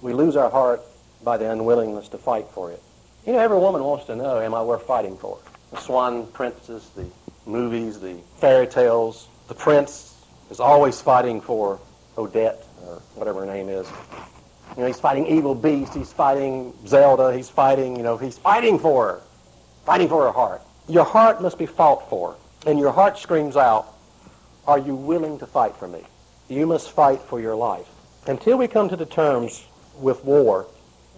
we 0.00 0.12
lose 0.12 0.36
our 0.36 0.50
heart 0.50 0.82
by 1.22 1.36
the 1.36 1.50
unwillingness 1.50 2.08
to 2.08 2.18
fight 2.18 2.46
for 2.52 2.70
it. 2.72 2.82
You 3.26 3.32
know, 3.34 3.40
every 3.40 3.58
woman 3.58 3.82
wants 3.82 4.06
to 4.06 4.16
know, 4.16 4.40
am 4.40 4.54
I 4.54 4.62
worth 4.62 4.84
fighting 4.84 5.16
for? 5.18 5.38
The 5.72 5.78
swan 5.78 6.26
princess, 6.28 6.88
the 6.90 7.04
movies, 7.44 8.00
the 8.00 8.16
fairy 8.38 8.66
tales, 8.66 9.28
the 9.48 9.54
prince 9.54 10.24
is 10.50 10.60
always 10.60 11.00
fighting 11.00 11.40
for 11.40 11.78
oh, 12.16 12.24
Odette, 12.24 12.64
or 12.86 13.02
whatever 13.14 13.40
her 13.40 13.46
name 13.46 13.68
is. 13.68 13.88
You 14.76 14.82
know, 14.82 14.86
he's 14.86 15.00
fighting 15.00 15.26
evil 15.26 15.54
beasts. 15.54 15.94
he's 15.94 16.12
fighting 16.12 16.72
Zelda, 16.86 17.34
he's 17.36 17.48
fighting, 17.48 17.96
you 17.96 18.02
know, 18.02 18.16
he's 18.16 18.38
fighting 18.38 18.78
for 18.78 19.06
her, 19.06 19.20
fighting 19.84 20.08
for 20.08 20.24
her 20.24 20.32
heart. 20.32 20.62
Your 20.88 21.04
heart 21.04 21.42
must 21.42 21.58
be 21.58 21.66
fought 21.66 22.08
for. 22.08 22.36
And 22.66 22.78
your 22.78 22.92
heart 22.92 23.18
screams 23.18 23.56
out, 23.56 23.94
are 24.66 24.78
you 24.78 24.94
willing 24.94 25.38
to 25.38 25.46
fight 25.46 25.76
for 25.76 25.88
me? 25.88 26.02
You 26.48 26.66
must 26.66 26.92
fight 26.92 27.20
for 27.20 27.40
your 27.40 27.54
life. 27.54 27.86
Until 28.26 28.58
we 28.58 28.68
come 28.68 28.88
to 28.88 28.96
the 28.96 29.06
terms 29.06 29.66
with 30.00 30.24
war, 30.24 30.66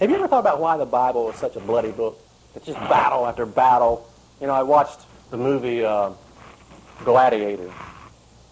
have 0.00 0.10
you 0.10 0.16
ever 0.16 0.28
thought 0.28 0.40
about 0.40 0.60
why 0.60 0.76
the 0.76 0.86
Bible 0.86 1.30
is 1.30 1.36
such 1.36 1.56
a 1.56 1.60
bloody 1.60 1.92
book? 1.92 2.18
It's 2.54 2.66
just 2.66 2.78
battle 2.80 3.26
after 3.26 3.46
battle. 3.46 4.08
You 4.40 4.46
know, 4.46 4.54
I 4.54 4.62
watched 4.62 5.00
the 5.30 5.36
movie 5.36 5.84
uh, 5.84 6.10
Gladiator, 7.04 7.72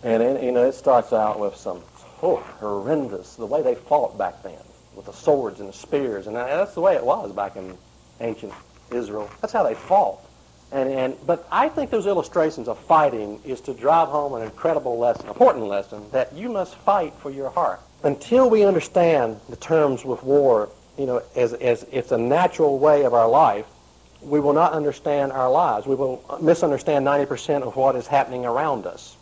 and 0.02 0.22
it, 0.22 0.42
you 0.42 0.52
know 0.52 0.64
it 0.64 0.74
starts 0.74 1.12
out 1.12 1.40
with 1.40 1.56
some 1.56 1.82
oh, 2.22 2.36
horrendous 2.60 3.36
the 3.36 3.46
way 3.46 3.62
they 3.62 3.74
fought 3.74 4.16
back 4.18 4.42
then 4.42 4.58
with 4.94 5.06
the 5.06 5.12
swords 5.12 5.60
and 5.60 5.68
the 5.68 5.72
spears, 5.72 6.26
and 6.26 6.34
that's 6.34 6.74
the 6.74 6.80
way 6.80 6.94
it 6.96 7.04
was 7.04 7.32
back 7.32 7.56
in 7.56 7.76
ancient 8.20 8.52
Israel. 8.90 9.30
That's 9.40 9.52
how 9.52 9.62
they 9.62 9.74
fought. 9.74 10.18
And, 10.72 10.90
and, 10.90 11.16
but 11.26 11.46
I 11.50 11.68
think 11.68 11.90
those 11.90 12.06
illustrations 12.06 12.68
of 12.68 12.78
fighting 12.80 13.40
is 13.44 13.60
to 13.62 13.74
drive 13.74 14.08
home 14.08 14.34
an 14.34 14.42
incredible 14.42 14.98
lesson, 14.98 15.28
important 15.28 15.66
lesson, 15.66 16.04
that 16.10 16.34
you 16.34 16.48
must 16.48 16.74
fight 16.74 17.14
for 17.14 17.30
your 17.30 17.48
heart. 17.48 17.80
Until 18.02 18.50
we 18.50 18.64
understand 18.64 19.40
the 19.48 19.56
terms 19.56 20.04
with 20.04 20.22
war, 20.22 20.68
you 20.98 21.06
know, 21.06 21.22
as, 21.36 21.54
as 21.54 21.86
it's 21.90 22.12
a 22.12 22.18
natural 22.18 22.78
way 22.78 23.04
of 23.04 23.14
our 23.14 23.28
life, 23.28 23.66
we 24.20 24.40
will 24.40 24.52
not 24.52 24.72
understand 24.72 25.32
our 25.32 25.50
lives. 25.50 25.86
We 25.86 25.94
will 25.94 26.22
misunderstand 26.42 27.06
90% 27.06 27.62
of 27.62 27.76
what 27.76 27.96
is 27.96 28.06
happening 28.06 28.44
around 28.44 28.84
us 28.84 29.16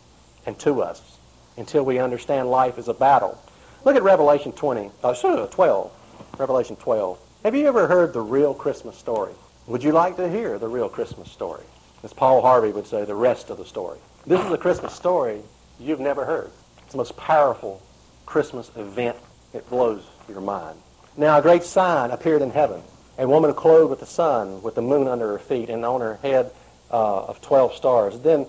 and 0.45 0.57
to 0.59 0.81
us 0.81 1.16
until 1.57 1.83
we 1.83 1.99
understand 1.99 2.49
life 2.49 2.77
is 2.77 2.87
a 2.87 2.93
battle. 2.93 3.41
Look 3.83 3.95
at 3.95 4.03
Revelation 4.03 4.51
20, 4.51 4.91
uh, 5.03 5.13
12. 5.13 5.91
Revelation 6.37 6.75
12. 6.75 7.19
Have 7.43 7.55
you 7.55 7.67
ever 7.67 7.87
heard 7.87 8.13
the 8.13 8.21
real 8.21 8.53
Christmas 8.53 8.97
story? 8.97 9.33
Would 9.67 9.83
you 9.83 9.91
like 9.91 10.17
to 10.17 10.29
hear 10.29 10.57
the 10.57 10.67
real 10.67 10.89
Christmas 10.89 11.31
story? 11.31 11.63
As 12.03 12.13
Paul 12.13 12.41
Harvey 12.41 12.71
would 12.71 12.87
say, 12.87 13.05
the 13.05 13.15
rest 13.15 13.49
of 13.49 13.57
the 13.57 13.65
story. 13.65 13.97
This 14.25 14.43
is 14.45 14.51
a 14.51 14.57
Christmas 14.57 14.93
story 14.93 15.41
you've 15.79 15.99
never 15.99 16.25
heard. 16.25 16.51
It's 16.83 16.91
the 16.91 16.97
most 16.97 17.17
powerful 17.17 17.81
Christmas 18.25 18.71
event. 18.75 19.17
It 19.53 19.69
blows 19.69 20.03
your 20.29 20.41
mind. 20.41 20.79
Now 21.15 21.39
a 21.39 21.41
great 21.41 21.63
sign 21.63 22.11
appeared 22.11 22.41
in 22.41 22.51
heaven. 22.51 22.81
A 23.17 23.27
woman 23.27 23.53
clothed 23.53 23.89
with 23.89 23.99
the 23.99 24.05
sun, 24.05 24.61
with 24.61 24.75
the 24.75 24.81
moon 24.81 25.07
under 25.07 25.27
her 25.31 25.39
feet, 25.39 25.69
and 25.69 25.83
on 25.83 26.01
her 26.01 26.19
head 26.21 26.51
uh, 26.91 27.25
of 27.25 27.41
twelve 27.41 27.73
stars. 27.73 28.19
Then, 28.19 28.45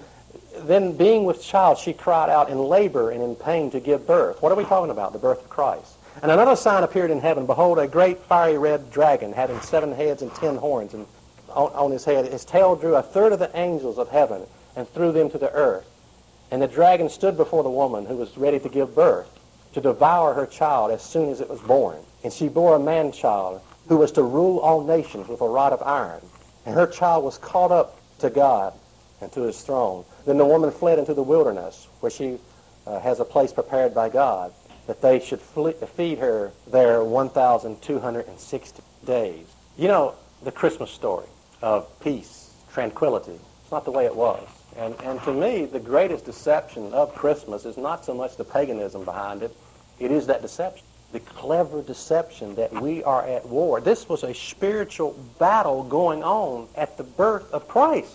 then 0.67 0.97
being 0.97 1.25
with 1.25 1.43
child, 1.43 1.79
she 1.79 1.93
cried 1.93 2.31
out 2.31 2.51
in 2.51 2.59
labor 2.59 3.11
and 3.11 3.23
in 3.23 3.35
pain 3.35 3.71
to 3.71 3.81
give 3.81 4.07
birth. 4.07 4.43
What 4.43 4.53
are 4.53 4.57
we 4.57 4.65
talking 4.65 4.91
about? 4.91 5.13
The 5.13 5.19
birth 5.19 5.43
of 5.43 5.49
Christ. 5.49 5.95
And 6.23 6.31
another 6.31 6.57
sign 6.57 6.83
appeared 6.83 7.11
in 7.11 7.21
heaven. 7.21 7.47
Behold, 7.47 7.79
a 7.79 7.87
great 7.87 8.19
fiery 8.19 8.59
red 8.59 8.91
dragon 8.91 9.33
having 9.33 9.61
seven 9.61 9.93
heads 9.93 10.23
and 10.23 10.35
ten 10.35 10.57
horns 10.57 10.95
and 10.95 11.07
on, 11.51 11.73
on 11.73 11.91
his 11.91 12.05
head. 12.05 12.27
His 12.27 12.45
tail 12.45 12.77
drew 12.77 12.97
a 12.97 13.03
third 13.03 13.33
of 13.33 13.39
the 13.39 13.57
angels 13.57 13.99
of 13.99 14.09
heaven 14.09 14.43
and 14.77 14.89
threw 14.89 15.13
them 15.13 15.31
to 15.31 15.39
the 15.39 15.53
earth. 15.53 15.87
And 16.51 16.61
the 16.61 16.69
dragon 16.69 17.09
stood 17.09 17.37
before 17.37 17.63
the 17.63 17.71
woman 17.71 18.07
who 18.07 18.17
was 18.17 18.37
ready 18.37 18.59
to 18.61 18.69
give 18.69 18.95
birth 18.95 19.29
to 19.75 19.81
devour 19.81 20.35
her 20.35 20.47
child 20.47 20.91
as 20.91 21.03
soon 21.03 21.31
as 21.31 21.41
it 21.41 21.49
was 21.49 21.61
born. 21.61 21.99
And 22.25 22.33
she 22.33 22.49
bore 22.49 22.77
a 22.77 22.81
man-child 22.81 23.61
who 23.89 23.97
was 23.97 24.13
to 24.13 24.23
rule 24.23 24.59
all 24.59 24.83
nations 24.83 25.29
with 25.29 25.41
a 25.41 25.49
rod 25.49 25.73
of 25.73 25.83
iron. 25.83 26.21
And 26.67 26.75
her 26.75 26.87
child 26.87 27.25
was 27.25 27.39
caught 27.39 27.71
up 27.71 28.01
to 28.19 28.31
God 28.31 28.73
and 29.21 29.33
to 29.33 29.43
his 29.43 29.61
throne. 29.63 30.05
Then 30.27 30.39
the 30.39 30.47
woman 30.47 30.71
fled 30.71 30.99
into 30.99 31.15
the 31.15 31.23
wilderness, 31.23 31.89
where 32.01 32.11
she 32.11 32.39
uh, 32.87 33.01
has 33.01 33.21
a 33.21 33.25
place 33.25 33.53
prepared 33.53 33.95
by 33.95 34.09
God, 34.09 34.53
that 34.87 35.03
they 35.03 35.21
should 35.21 35.41
feed 35.41 36.19
her 36.19 36.51
there 36.67 37.05
1,260 37.05 38.83
days. 39.05 39.47
You 39.77 39.89
know, 39.89 40.15
the 40.43 40.53
Christmas 40.53 40.91
story 40.91 41.27
of 41.61 41.89
peace, 42.01 42.53
tranquility, 42.73 43.39
it's 43.63 43.71
not 43.71 43.85
the 43.85 43.91
way 43.91 44.07
it 44.07 44.15
was. 44.17 44.47
And, 44.77 44.95
and 45.03 45.21
to 45.25 45.33
me, 45.33 45.67
the 45.67 45.81
greatest 45.81 46.25
deception 46.25 46.95
of 46.95 47.15
Christmas 47.15 47.65
is 47.65 47.77
not 47.77 48.05
so 48.05 48.15
much 48.15 48.37
the 48.37 48.45
paganism 48.45 49.05
behind 49.05 49.43
it, 49.43 49.55
it 49.99 50.11
is 50.11 50.27
that 50.29 50.41
deception. 50.41 50.87
The 51.13 51.21
clever 51.21 51.83
deception 51.83 52.55
that 52.55 52.73
we 52.73 53.03
are 53.03 53.27
at 53.27 53.47
war. 53.47 53.81
This 53.81 54.09
was 54.09 54.25
a 54.25 54.35
spiritual 54.35 55.13
battle 55.39 55.83
going 55.83 56.23
on 56.23 56.69
at 56.77 56.97
the 56.97 57.03
birth 57.03 57.51
of 57.53 57.67
Christ. 57.67 58.15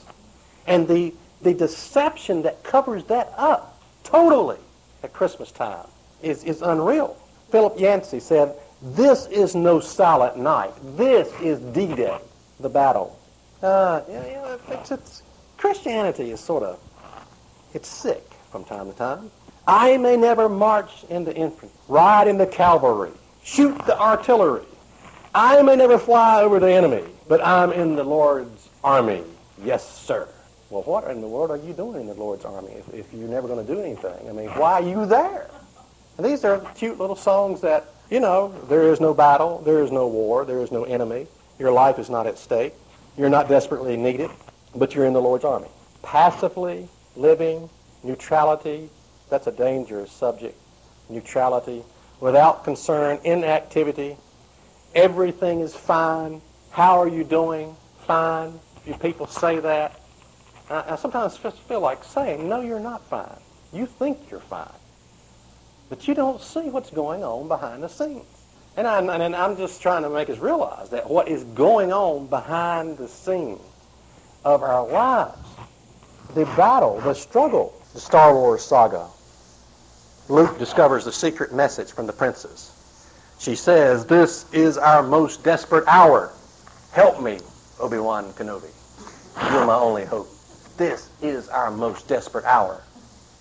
And 0.67 0.87
the, 0.87 1.13
the 1.41 1.53
deception 1.53 2.41
that 2.43 2.63
covers 2.63 3.03
that 3.05 3.33
up 3.37 3.81
totally 4.03 4.57
at 5.03 5.13
Christmas 5.13 5.51
time 5.51 5.87
is, 6.21 6.43
is 6.43 6.61
unreal. 6.61 7.17
Philip 7.51 7.79
Yancey 7.79 8.19
said, 8.19 8.55
this 8.81 9.27
is 9.27 9.55
no 9.55 9.79
silent 9.79 10.37
night. 10.37 10.73
This 10.97 11.31
is 11.41 11.59
D-Day, 11.73 12.17
the 12.59 12.69
battle. 12.69 13.17
Uh, 13.61 14.01
you 14.07 14.13
know, 14.13 14.59
it's, 14.69 14.91
it's, 14.91 15.23
Christianity 15.57 16.31
is 16.31 16.39
sort 16.39 16.63
of, 16.63 16.79
it's 17.73 17.87
sick 17.87 18.23
from 18.51 18.65
time 18.65 18.91
to 18.91 18.97
time. 18.97 19.31
I 19.65 19.95
may 19.95 20.17
never 20.17 20.49
march 20.49 21.05
in 21.09 21.23
the 21.23 21.33
infantry, 21.33 21.69
ride 21.87 22.27
in 22.27 22.37
the 22.37 22.47
cavalry, 22.47 23.11
shoot 23.43 23.77
the 23.85 23.97
artillery. 23.97 24.65
I 25.33 25.61
may 25.61 25.77
never 25.77 25.97
fly 25.97 26.41
over 26.41 26.59
the 26.59 26.71
enemy, 26.71 27.03
but 27.27 27.45
I'm 27.45 27.71
in 27.71 27.95
the 27.95 28.03
Lord's 28.03 28.69
army. 28.83 29.23
Yes, 29.63 29.89
sir. 29.89 30.27
Well, 30.73 30.81
what 30.81 31.03
in 31.11 31.21
the 31.21 31.27
world 31.27 31.51
are 31.51 31.57
you 31.57 31.71
doing 31.71 32.01
in 32.01 32.07
the 32.07 32.15
Lord's 32.15 32.45
army 32.45 32.71
if, 32.71 32.91
if 32.95 33.13
you're 33.13 33.29
never 33.29 33.47
going 33.47 33.63
to 33.63 33.73
do 33.73 33.79
anything? 33.79 34.27
I 34.27 34.31
mean, 34.31 34.49
why 34.49 34.73
are 34.73 34.81
you 34.81 35.05
there? 35.05 35.47
And 36.17 36.25
these 36.25 36.43
are 36.43 36.61
cute 36.73 36.97
little 36.97 37.15
songs 37.15 37.61
that, 37.61 37.85
you 38.09 38.19
know, 38.19 38.55
there 38.69 38.91
is 38.91 38.99
no 38.99 39.13
battle, 39.13 39.59
there 39.59 39.83
is 39.83 39.91
no 39.91 40.07
war, 40.07 40.45
there 40.45 40.61
is 40.61 40.71
no 40.71 40.83
enemy. 40.85 41.27
Your 41.59 41.71
life 41.71 41.99
is 41.99 42.09
not 42.09 42.25
at 42.25 42.39
stake. 42.39 42.73
You're 43.15 43.29
not 43.29 43.47
desperately 43.47 43.95
needed, 43.95 44.31
but 44.73 44.95
you're 44.95 45.05
in 45.05 45.13
the 45.13 45.21
Lord's 45.21 45.45
army. 45.45 45.67
Passively 46.01 46.89
living, 47.15 47.69
neutrality, 48.01 48.89
that's 49.29 49.45
a 49.45 49.51
dangerous 49.51 50.11
subject. 50.11 50.57
Neutrality, 51.07 51.83
without 52.19 52.63
concern, 52.63 53.19
inactivity. 53.23 54.17
Everything 54.95 55.59
is 55.59 55.75
fine. 55.75 56.41
How 56.71 56.99
are 56.99 57.07
you 57.07 57.23
doing? 57.23 57.75
Fine. 58.07 58.59
You 58.87 58.95
people 58.95 59.27
say 59.27 59.59
that. 59.59 59.99
I, 60.69 60.93
I 60.93 60.95
sometimes 60.95 61.37
just 61.37 61.59
feel 61.59 61.81
like 61.81 62.03
saying, 62.03 62.47
no, 62.47 62.61
you're 62.61 62.79
not 62.79 63.01
fine. 63.09 63.39
You 63.71 63.85
think 63.85 64.29
you're 64.29 64.39
fine. 64.39 64.67
But 65.89 66.07
you 66.07 66.13
don't 66.13 66.41
see 66.41 66.69
what's 66.69 66.89
going 66.89 67.23
on 67.23 67.47
behind 67.47 67.83
the 67.83 67.89
scenes. 67.89 68.25
And 68.75 68.87
I'm, 68.87 69.09
and 69.09 69.35
I'm 69.35 69.55
just 69.55 69.81
trying 69.81 70.03
to 70.03 70.09
make 70.09 70.29
us 70.29 70.39
realize 70.39 70.89
that 70.89 71.07
what 71.07 71.27
is 71.27 71.43
going 71.43 71.93
on 71.93 72.27
behind 72.27 72.97
the 72.97 73.07
scenes 73.07 73.61
of 74.43 74.63
our 74.63 74.87
lives, 74.87 75.37
the 76.33 76.45
battle, 76.57 76.99
the 77.01 77.13
struggle, 77.13 77.79
the 77.93 77.99
Star 77.99 78.33
Wars 78.33 78.63
saga. 78.63 79.07
Luke 80.29 80.57
discovers 80.57 81.05
the 81.05 81.11
secret 81.11 81.53
message 81.53 81.91
from 81.91 82.07
the 82.07 82.13
princess. 82.13 82.71
She 83.39 83.55
says, 83.55 84.05
this 84.05 84.51
is 84.53 84.77
our 84.77 85.03
most 85.03 85.43
desperate 85.43 85.87
hour. 85.87 86.31
Help 86.91 87.21
me, 87.21 87.39
Obi-Wan 87.79 88.31
Kenobi. 88.33 88.71
You're 89.51 89.65
my 89.65 89.75
only 89.75 90.05
hope. 90.05 90.32
This 90.77 91.09
is 91.21 91.49
our 91.49 91.69
most 91.69 92.07
desperate 92.07 92.45
hour. 92.45 92.81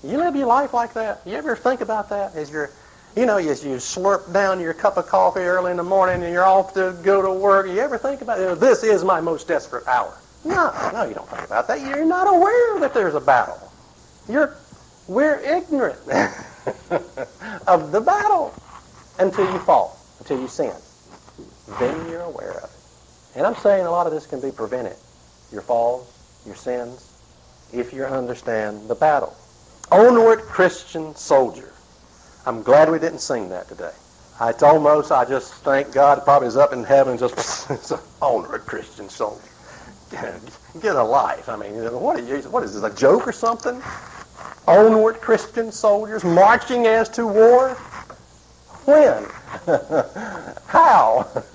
You 0.05 0.19
live 0.19 0.37
your 0.37 0.47
life 0.47 0.75
like 0.75 0.93
that? 0.95 1.21
You 1.25 1.35
ever 1.37 1.57
think 1.57 1.81
about 1.81 2.09
that 2.11 2.35
as 2.35 2.51
you're, 2.51 2.71
you 3.17 3.25
know, 3.25 3.39
as 3.39 3.65
you 3.65 3.77
slurp 3.77 4.33
down 4.33 4.61
your 4.61 4.75
cup 4.75 4.97
of 4.97 5.07
coffee 5.07 5.41
early 5.41 5.71
in 5.71 5.77
the 5.77 5.83
morning 5.83 6.23
and 6.23 6.33
you're 6.33 6.45
off 6.45 6.75
to 6.75 6.99
go 7.03 7.23
to 7.23 7.33
work? 7.33 7.67
You 7.67 7.79
ever 7.79 7.97
think 7.97 8.21
about 8.21 8.39
it? 8.39 8.61
This 8.61 8.83
is 8.83 9.05
my 9.05 9.21
most 9.21 9.49
desperate 9.49 9.87
hour. 9.87 10.19
No, 10.45 10.91
no, 10.93 11.05
you 11.05 11.15
don't 11.15 11.29
think 11.29 11.45
about 11.45 11.69
that. 11.69 11.81
You're 11.81 12.05
not 12.05 12.27
aware 12.27 12.81
that 12.81 12.93
there's 12.93 13.15
a 13.15 13.21
battle. 13.21 13.73
You're, 14.29 14.57
we're 15.07 15.39
ignorant 15.39 15.99
of 17.69 17.93
the 17.93 18.01
battle 18.01 18.53
until 19.19 19.51
you 19.53 19.59
fall, 19.61 19.99
until 20.19 20.41
you 20.41 20.49
sin. 20.49 20.75
Then 21.79 22.09
you're 22.09 22.23
aware 22.23 22.59
of 22.59 22.65
it. 22.65 23.39
And 23.39 23.47
I'm 23.47 23.57
saying 23.57 23.87
a 23.87 23.91
lot 23.91 24.07
of 24.07 24.13
this 24.13 24.27
can 24.27 24.41
be 24.41 24.51
prevented. 24.51 24.97
Your 25.53 25.63
falls, 25.63 26.13
your 26.45 26.57
sins, 26.57 27.12
if 27.73 27.93
you 27.93 28.05
understand 28.05 28.89
the 28.89 28.95
battle. 28.95 29.35
Onward, 29.91 30.41
Christian 30.41 31.15
soldier. 31.15 31.73
I'm 32.47 32.63
glad 32.63 32.91
we 32.91 32.99
didn't 32.99 33.21
sing 33.21 33.49
that 33.51 33.69
today. 33.69 33.93
It's 34.41 34.63
almost, 34.63 35.13
I 35.13 35.25
just 35.25 35.55
thank 35.57 35.93
God 35.93 36.25
probably 36.25 36.49
is 36.49 36.57
up 36.57 36.73
in 36.73 36.83
heaven 36.83 37.17
just, 37.19 37.71
onward, 38.21 38.63
Christian 38.63 39.09
soldier. 39.09 39.41
Get 40.81 40.97
a 40.97 41.03
life. 41.03 41.49
I 41.49 41.57
mean, 41.57 41.75
what, 41.93 42.23
you, 42.25 42.39
what 42.51 42.65
is 42.65 42.75
this, 42.75 42.83
a 42.83 42.95
joke 42.95 43.27
or 43.27 43.33
something? 43.33 43.81
Onward, 44.67 45.21
Christian 45.21 45.71
soldiers 45.71 46.25
marching 46.25 46.87
as 46.87 47.09
to 47.11 47.27
war? 47.27 47.75
When? 48.85 49.25
How? 50.67 51.29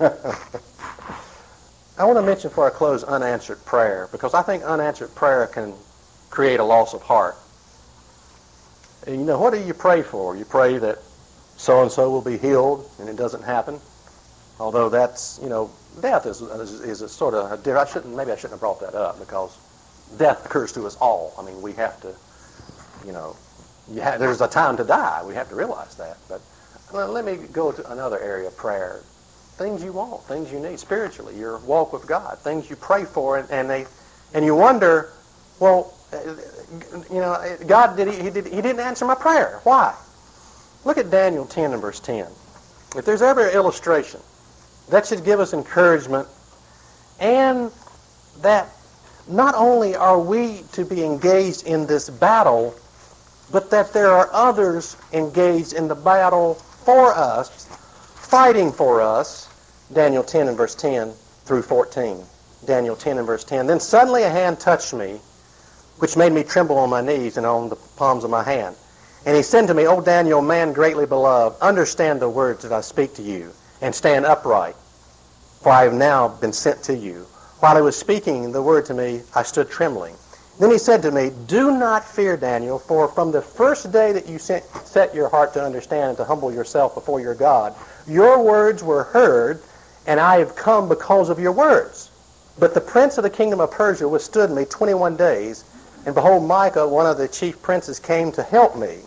I 1.98 2.04
want 2.04 2.16
to 2.16 2.22
mention 2.22 2.50
for 2.50 2.68
a 2.68 2.70
close 2.70 3.02
unanswered 3.02 3.64
prayer 3.64 4.08
because 4.12 4.32
I 4.32 4.42
think 4.42 4.62
unanswered 4.62 5.14
prayer 5.14 5.46
can 5.48 5.74
create 6.38 6.60
a 6.60 6.64
loss 6.64 6.94
of 6.94 7.02
heart. 7.02 7.34
And 9.08 9.18
you 9.18 9.26
know, 9.26 9.40
what 9.40 9.52
do 9.52 9.58
you 9.58 9.74
pray 9.74 10.02
for? 10.02 10.36
You 10.36 10.44
pray 10.44 10.78
that 10.78 10.98
so-and-so 11.56 12.08
will 12.08 12.22
be 12.22 12.38
healed 12.38 12.88
and 13.00 13.08
it 13.08 13.16
doesn't 13.16 13.42
happen. 13.42 13.80
Although 14.60 14.88
that's, 14.88 15.40
you 15.42 15.48
know, 15.48 15.68
death 16.00 16.26
is, 16.26 16.40
is, 16.40 16.80
is 16.80 17.02
a 17.02 17.08
sort 17.08 17.34
of, 17.34 17.66
a, 17.66 17.80
I 17.80 17.84
shouldn't, 17.86 18.14
maybe 18.14 18.30
I 18.30 18.36
shouldn't 18.36 18.52
have 18.52 18.60
brought 18.60 18.78
that 18.82 18.94
up 18.94 19.18
because 19.18 19.58
death 20.16 20.46
occurs 20.46 20.70
to 20.74 20.86
us 20.86 20.96
all. 21.00 21.34
I 21.36 21.42
mean, 21.42 21.60
we 21.60 21.72
have 21.72 22.00
to, 22.02 22.14
you 23.04 23.12
know, 23.12 23.34
you 23.90 24.00
have, 24.00 24.20
there's 24.20 24.40
a 24.40 24.46
time 24.46 24.76
to 24.76 24.84
die. 24.84 25.24
We 25.26 25.34
have 25.34 25.48
to 25.48 25.56
realize 25.56 25.96
that. 25.96 26.18
But 26.28 26.40
well, 26.94 27.10
let 27.10 27.24
me 27.24 27.48
go 27.50 27.72
to 27.72 27.90
another 27.90 28.20
area 28.20 28.46
of 28.46 28.56
prayer. 28.56 29.00
Things 29.56 29.82
you 29.82 29.92
want, 29.92 30.22
things 30.22 30.52
you 30.52 30.60
need 30.60 30.78
spiritually, 30.78 31.36
your 31.36 31.58
walk 31.58 31.92
with 31.92 32.06
God, 32.06 32.38
things 32.38 32.70
you 32.70 32.76
pray 32.76 33.04
for, 33.04 33.38
and, 33.38 33.50
and 33.50 33.68
they, 33.68 33.86
and 34.34 34.44
you 34.44 34.54
wonder, 34.54 35.10
well, 35.58 35.97
you 36.12 37.20
know, 37.20 37.56
God 37.66 37.96
did 37.96 38.08
he, 38.08 38.30
did 38.30 38.46
he 38.46 38.62
didn't 38.62 38.80
answer 38.80 39.04
my 39.04 39.14
prayer. 39.14 39.60
Why? 39.64 39.94
Look 40.84 40.98
at 40.98 41.10
Daniel 41.10 41.44
10 41.44 41.72
and 41.72 41.82
verse 41.82 42.00
10. 42.00 42.26
If 42.96 43.04
there's 43.04 43.22
ever 43.22 43.48
an 43.48 43.54
illustration 43.54 44.20
that 44.90 45.06
should 45.06 45.24
give 45.24 45.40
us 45.40 45.52
encouragement 45.52 46.26
and 47.20 47.70
that 48.40 48.68
not 49.28 49.54
only 49.54 49.94
are 49.94 50.18
we 50.18 50.62
to 50.72 50.84
be 50.84 51.04
engaged 51.04 51.66
in 51.66 51.86
this 51.86 52.08
battle, 52.08 52.74
but 53.52 53.70
that 53.70 53.92
there 53.92 54.10
are 54.10 54.28
others 54.32 54.96
engaged 55.12 55.74
in 55.74 55.88
the 55.88 55.94
battle 55.94 56.54
for 56.54 57.12
us, 57.14 57.66
fighting 58.14 58.72
for 58.72 59.02
us. 59.02 59.48
Daniel 59.92 60.22
10 60.22 60.48
and 60.48 60.56
verse 60.56 60.74
10 60.74 61.12
through 61.44 61.62
14. 61.62 62.22
Daniel 62.66 62.96
10 62.96 63.18
and 63.18 63.26
verse 63.26 63.44
10. 63.44 63.66
Then 63.66 63.80
suddenly 63.80 64.22
a 64.22 64.30
hand 64.30 64.60
touched 64.60 64.94
me, 64.94 65.20
which 65.98 66.16
made 66.16 66.32
me 66.32 66.42
tremble 66.42 66.78
on 66.78 66.90
my 66.90 67.00
knees 67.00 67.36
and 67.36 67.46
on 67.46 67.68
the 67.68 67.76
palms 67.96 68.24
of 68.24 68.30
my 68.30 68.42
hand. 68.42 68.76
And 69.26 69.36
he 69.36 69.42
said 69.42 69.66
to 69.66 69.74
me, 69.74 69.86
O 69.86 70.00
Daniel, 70.00 70.40
man 70.40 70.72
greatly 70.72 71.06
beloved, 71.06 71.60
understand 71.60 72.20
the 72.20 72.28
words 72.28 72.62
that 72.62 72.72
I 72.72 72.80
speak 72.80 73.14
to 73.14 73.22
you, 73.22 73.52
and 73.82 73.94
stand 73.94 74.24
upright, 74.24 74.76
for 75.60 75.70
I 75.70 75.84
have 75.84 75.94
now 75.94 76.28
been 76.28 76.52
sent 76.52 76.82
to 76.84 76.94
you. 76.94 77.26
While 77.60 77.76
he 77.76 77.82
was 77.82 77.96
speaking 77.96 78.52
the 78.52 78.62
word 78.62 78.86
to 78.86 78.94
me, 78.94 79.22
I 79.34 79.42
stood 79.42 79.68
trembling. 79.68 80.14
Then 80.60 80.70
he 80.70 80.78
said 80.78 81.02
to 81.02 81.10
me, 81.10 81.30
Do 81.46 81.70
not 81.72 82.04
fear, 82.04 82.36
Daniel, 82.36 82.78
for 82.78 83.06
from 83.08 83.30
the 83.30 83.42
first 83.42 83.92
day 83.92 84.12
that 84.12 84.28
you 84.28 84.38
set 84.38 85.14
your 85.14 85.28
heart 85.28 85.52
to 85.54 85.64
understand 85.64 86.10
and 86.10 86.16
to 86.18 86.24
humble 86.24 86.52
yourself 86.52 86.94
before 86.94 87.20
your 87.20 87.34
God, 87.34 87.74
your 88.08 88.42
words 88.42 88.82
were 88.82 89.04
heard, 89.04 89.60
and 90.06 90.18
I 90.18 90.38
have 90.38 90.56
come 90.56 90.88
because 90.88 91.28
of 91.28 91.38
your 91.38 91.52
words. 91.52 92.10
But 92.58 92.74
the 92.74 92.80
prince 92.80 93.18
of 93.18 93.22
the 93.22 93.30
kingdom 93.30 93.60
of 93.60 93.70
Persia 93.70 94.08
withstood 94.08 94.50
me 94.50 94.64
21 94.64 95.16
days, 95.16 95.64
and 96.08 96.14
behold, 96.14 96.42
Michael, 96.42 96.88
one 96.88 97.04
of 97.04 97.18
the 97.18 97.28
chief 97.28 97.60
princes, 97.60 98.00
came 98.00 98.32
to 98.32 98.42
help 98.42 98.78
me, 98.78 99.00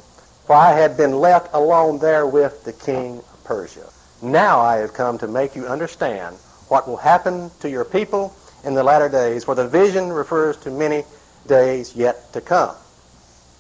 for 0.45 0.55
I 0.55 0.73
had 0.73 0.95
been 0.95 1.13
left 1.13 1.51
alone 1.51 1.97
there 1.97 2.27
with 2.27 2.63
the 2.63 2.73
king 2.73 3.17
of 3.17 3.43
Persia. 3.43 3.89
Now 4.21 4.59
I 4.59 4.75
have 4.75 4.93
come 4.93 5.17
to 5.17 5.27
make 5.27 5.55
you 5.55 5.65
understand 5.65 6.35
what 6.67 6.87
will 6.87 6.97
happen 6.97 7.49
to 7.61 7.71
your 7.71 7.85
people 7.85 8.35
in 8.63 8.75
the 8.75 8.83
latter 8.83 9.09
days, 9.09 9.45
for 9.45 9.55
the 9.55 9.67
vision 9.67 10.13
refers 10.13 10.57
to 10.57 10.69
many 10.69 11.03
days 11.47 11.95
yet 11.95 12.31
to 12.33 12.39
come. 12.39 12.75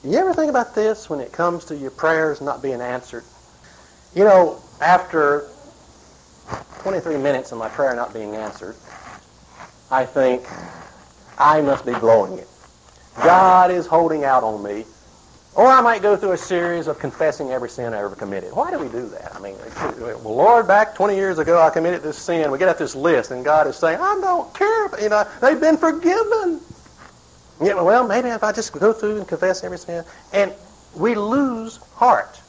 You 0.03 0.19
ever 0.19 0.35
think 0.35 0.51
about 0.51 0.75
this 0.75 1.09
when 1.09 1.19
it 1.19 1.31
comes 1.31 1.65
to 1.65 1.75
your 1.75 1.89
prayers 1.89 2.41
not 2.41 2.61
being 2.61 2.79
answered? 2.79 3.23
You 4.13 4.23
know, 4.23 4.61
after 4.81 5.47
23 6.81 7.17
minutes 7.17 7.51
of 7.51 7.57
my 7.57 7.69
prayer 7.69 7.95
not 7.95 8.13
being 8.13 8.35
answered, 8.35 8.75
I 9.89 10.05
think 10.05 10.45
I 11.39 11.61
must 11.61 11.87
be 11.87 11.93
blowing 11.93 12.37
it. 12.37 12.47
God 13.17 13.71
is 13.71 13.85
holding 13.85 14.23
out 14.23 14.43
on 14.43 14.63
me. 14.63 14.85
Or 15.53 15.67
I 15.67 15.81
might 15.81 16.01
go 16.01 16.15
through 16.15 16.31
a 16.31 16.37
series 16.37 16.87
of 16.87 16.97
confessing 16.97 17.51
every 17.51 17.69
sin 17.69 17.93
I 17.93 17.99
ever 17.99 18.15
committed. 18.15 18.53
Why 18.53 18.71
do 18.71 18.79
we 18.79 18.87
do 18.87 19.07
that? 19.09 19.35
I 19.35 19.39
mean, 19.41 19.55
well, 19.99 20.35
Lord, 20.35 20.65
back 20.65 20.95
20 20.95 21.15
years 21.15 21.39
ago 21.39 21.61
I 21.61 21.69
committed 21.69 22.03
this 22.03 22.17
sin. 22.17 22.49
We 22.51 22.57
get 22.57 22.69
out 22.69 22.77
this 22.77 22.95
list, 22.95 23.31
and 23.31 23.43
God 23.43 23.67
is 23.67 23.75
saying, 23.75 23.99
I 23.99 24.17
don't 24.21 24.53
care. 24.53 25.01
You 25.01 25.09
know, 25.09 25.27
they've 25.41 25.59
been 25.59 25.75
forgiven. 25.75 26.61
Yeah, 27.61 27.81
well, 27.81 28.07
maybe 28.07 28.29
if 28.29 28.43
I 28.43 28.53
just 28.53 28.71
go 28.71 28.93
through 28.93 29.17
and 29.17 29.27
confess 29.27 29.63
every 29.63 29.77
sin. 29.77 30.05
And 30.31 30.53
we 30.95 31.15
lose 31.15 31.77
heart. 31.95 32.39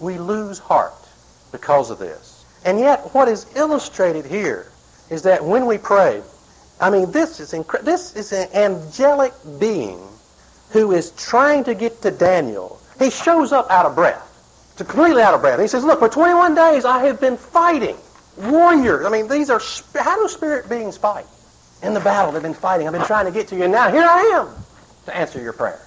We 0.00 0.18
lose 0.18 0.60
heart 0.60 0.94
because 1.50 1.90
of 1.90 1.98
this. 1.98 2.44
And 2.64 2.78
yet, 2.78 3.00
what 3.12 3.26
is 3.26 3.46
illustrated 3.56 4.24
here 4.24 4.70
is 5.10 5.22
that 5.22 5.44
when 5.44 5.66
we 5.66 5.78
pray, 5.78 6.22
I 6.80 6.90
mean, 6.90 7.10
this 7.12 7.40
is 7.40 7.52
incre- 7.52 7.82
this 7.82 8.16
is 8.16 8.32
an 8.32 8.48
angelic 8.54 9.32
being 9.58 10.00
who 10.70 10.92
is 10.92 11.12
trying 11.12 11.64
to 11.64 11.74
get 11.74 12.02
to 12.02 12.10
Daniel. 12.10 12.80
He 12.98 13.10
shows 13.10 13.52
up 13.52 13.70
out 13.70 13.86
of 13.86 13.94
breath, 13.94 14.74
completely 14.76 15.22
out 15.22 15.34
of 15.34 15.40
breath. 15.40 15.60
He 15.60 15.68
says, 15.68 15.84
"Look, 15.84 16.00
for 16.00 16.08
21 16.08 16.54
days 16.54 16.84
I 16.84 17.04
have 17.04 17.20
been 17.20 17.36
fighting 17.36 17.96
warriors. 18.36 19.06
I 19.06 19.10
mean, 19.10 19.28
these 19.28 19.50
are 19.50 19.60
how 19.98 20.20
do 20.20 20.28
spirit 20.28 20.68
beings 20.68 20.96
fight? 20.96 21.26
In 21.82 21.94
the 21.94 22.00
battle, 22.00 22.32
they've 22.32 22.42
been 22.42 22.54
fighting. 22.54 22.86
I've 22.86 22.92
been 22.92 23.04
trying 23.04 23.26
to 23.26 23.32
get 23.32 23.48
to 23.48 23.56
you, 23.56 23.64
and 23.64 23.72
now 23.72 23.90
here 23.90 24.04
I 24.04 24.20
am 24.34 24.48
to 25.06 25.16
answer 25.16 25.40
your 25.40 25.52
prayer. 25.52 25.80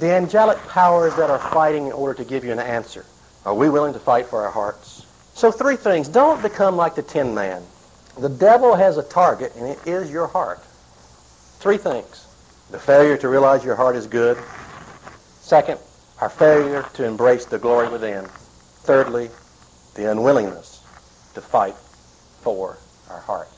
The 0.00 0.12
angelic 0.12 0.58
powers 0.68 1.14
that 1.16 1.30
are 1.30 1.38
fighting 1.38 1.86
in 1.86 1.92
order 1.92 2.14
to 2.14 2.24
give 2.24 2.44
you 2.44 2.52
an 2.52 2.58
answer. 2.58 3.04
Are 3.44 3.54
we 3.54 3.68
willing 3.68 3.92
to 3.92 4.00
fight 4.00 4.26
for 4.26 4.42
our 4.42 4.50
hearts? 4.50 5.06
So 5.34 5.50
three 5.52 5.76
things. 5.76 6.08
Don't 6.08 6.42
become 6.42 6.76
like 6.76 6.94
the 6.94 7.02
tin 7.02 7.34
man. 7.34 7.62
The 8.20 8.28
devil 8.28 8.74
has 8.74 8.98
a 8.98 9.02
target, 9.02 9.56
and 9.56 9.66
it 9.66 9.78
is 9.86 10.10
your 10.10 10.26
heart. 10.26 10.62
Three 11.58 11.78
things. 11.78 12.26
The 12.70 12.78
failure 12.78 13.16
to 13.16 13.28
realize 13.30 13.64
your 13.64 13.76
heart 13.76 13.96
is 13.96 14.06
good. 14.06 14.36
Second, 15.40 15.80
our 16.20 16.28
failure 16.28 16.84
to 16.92 17.04
embrace 17.06 17.46
the 17.46 17.58
glory 17.58 17.88
within. 17.88 18.26
Thirdly, 18.82 19.30
the 19.94 20.10
unwillingness 20.10 20.82
to 21.32 21.40
fight 21.40 21.74
for 22.42 22.76
our 23.08 23.20
heart. 23.20 23.48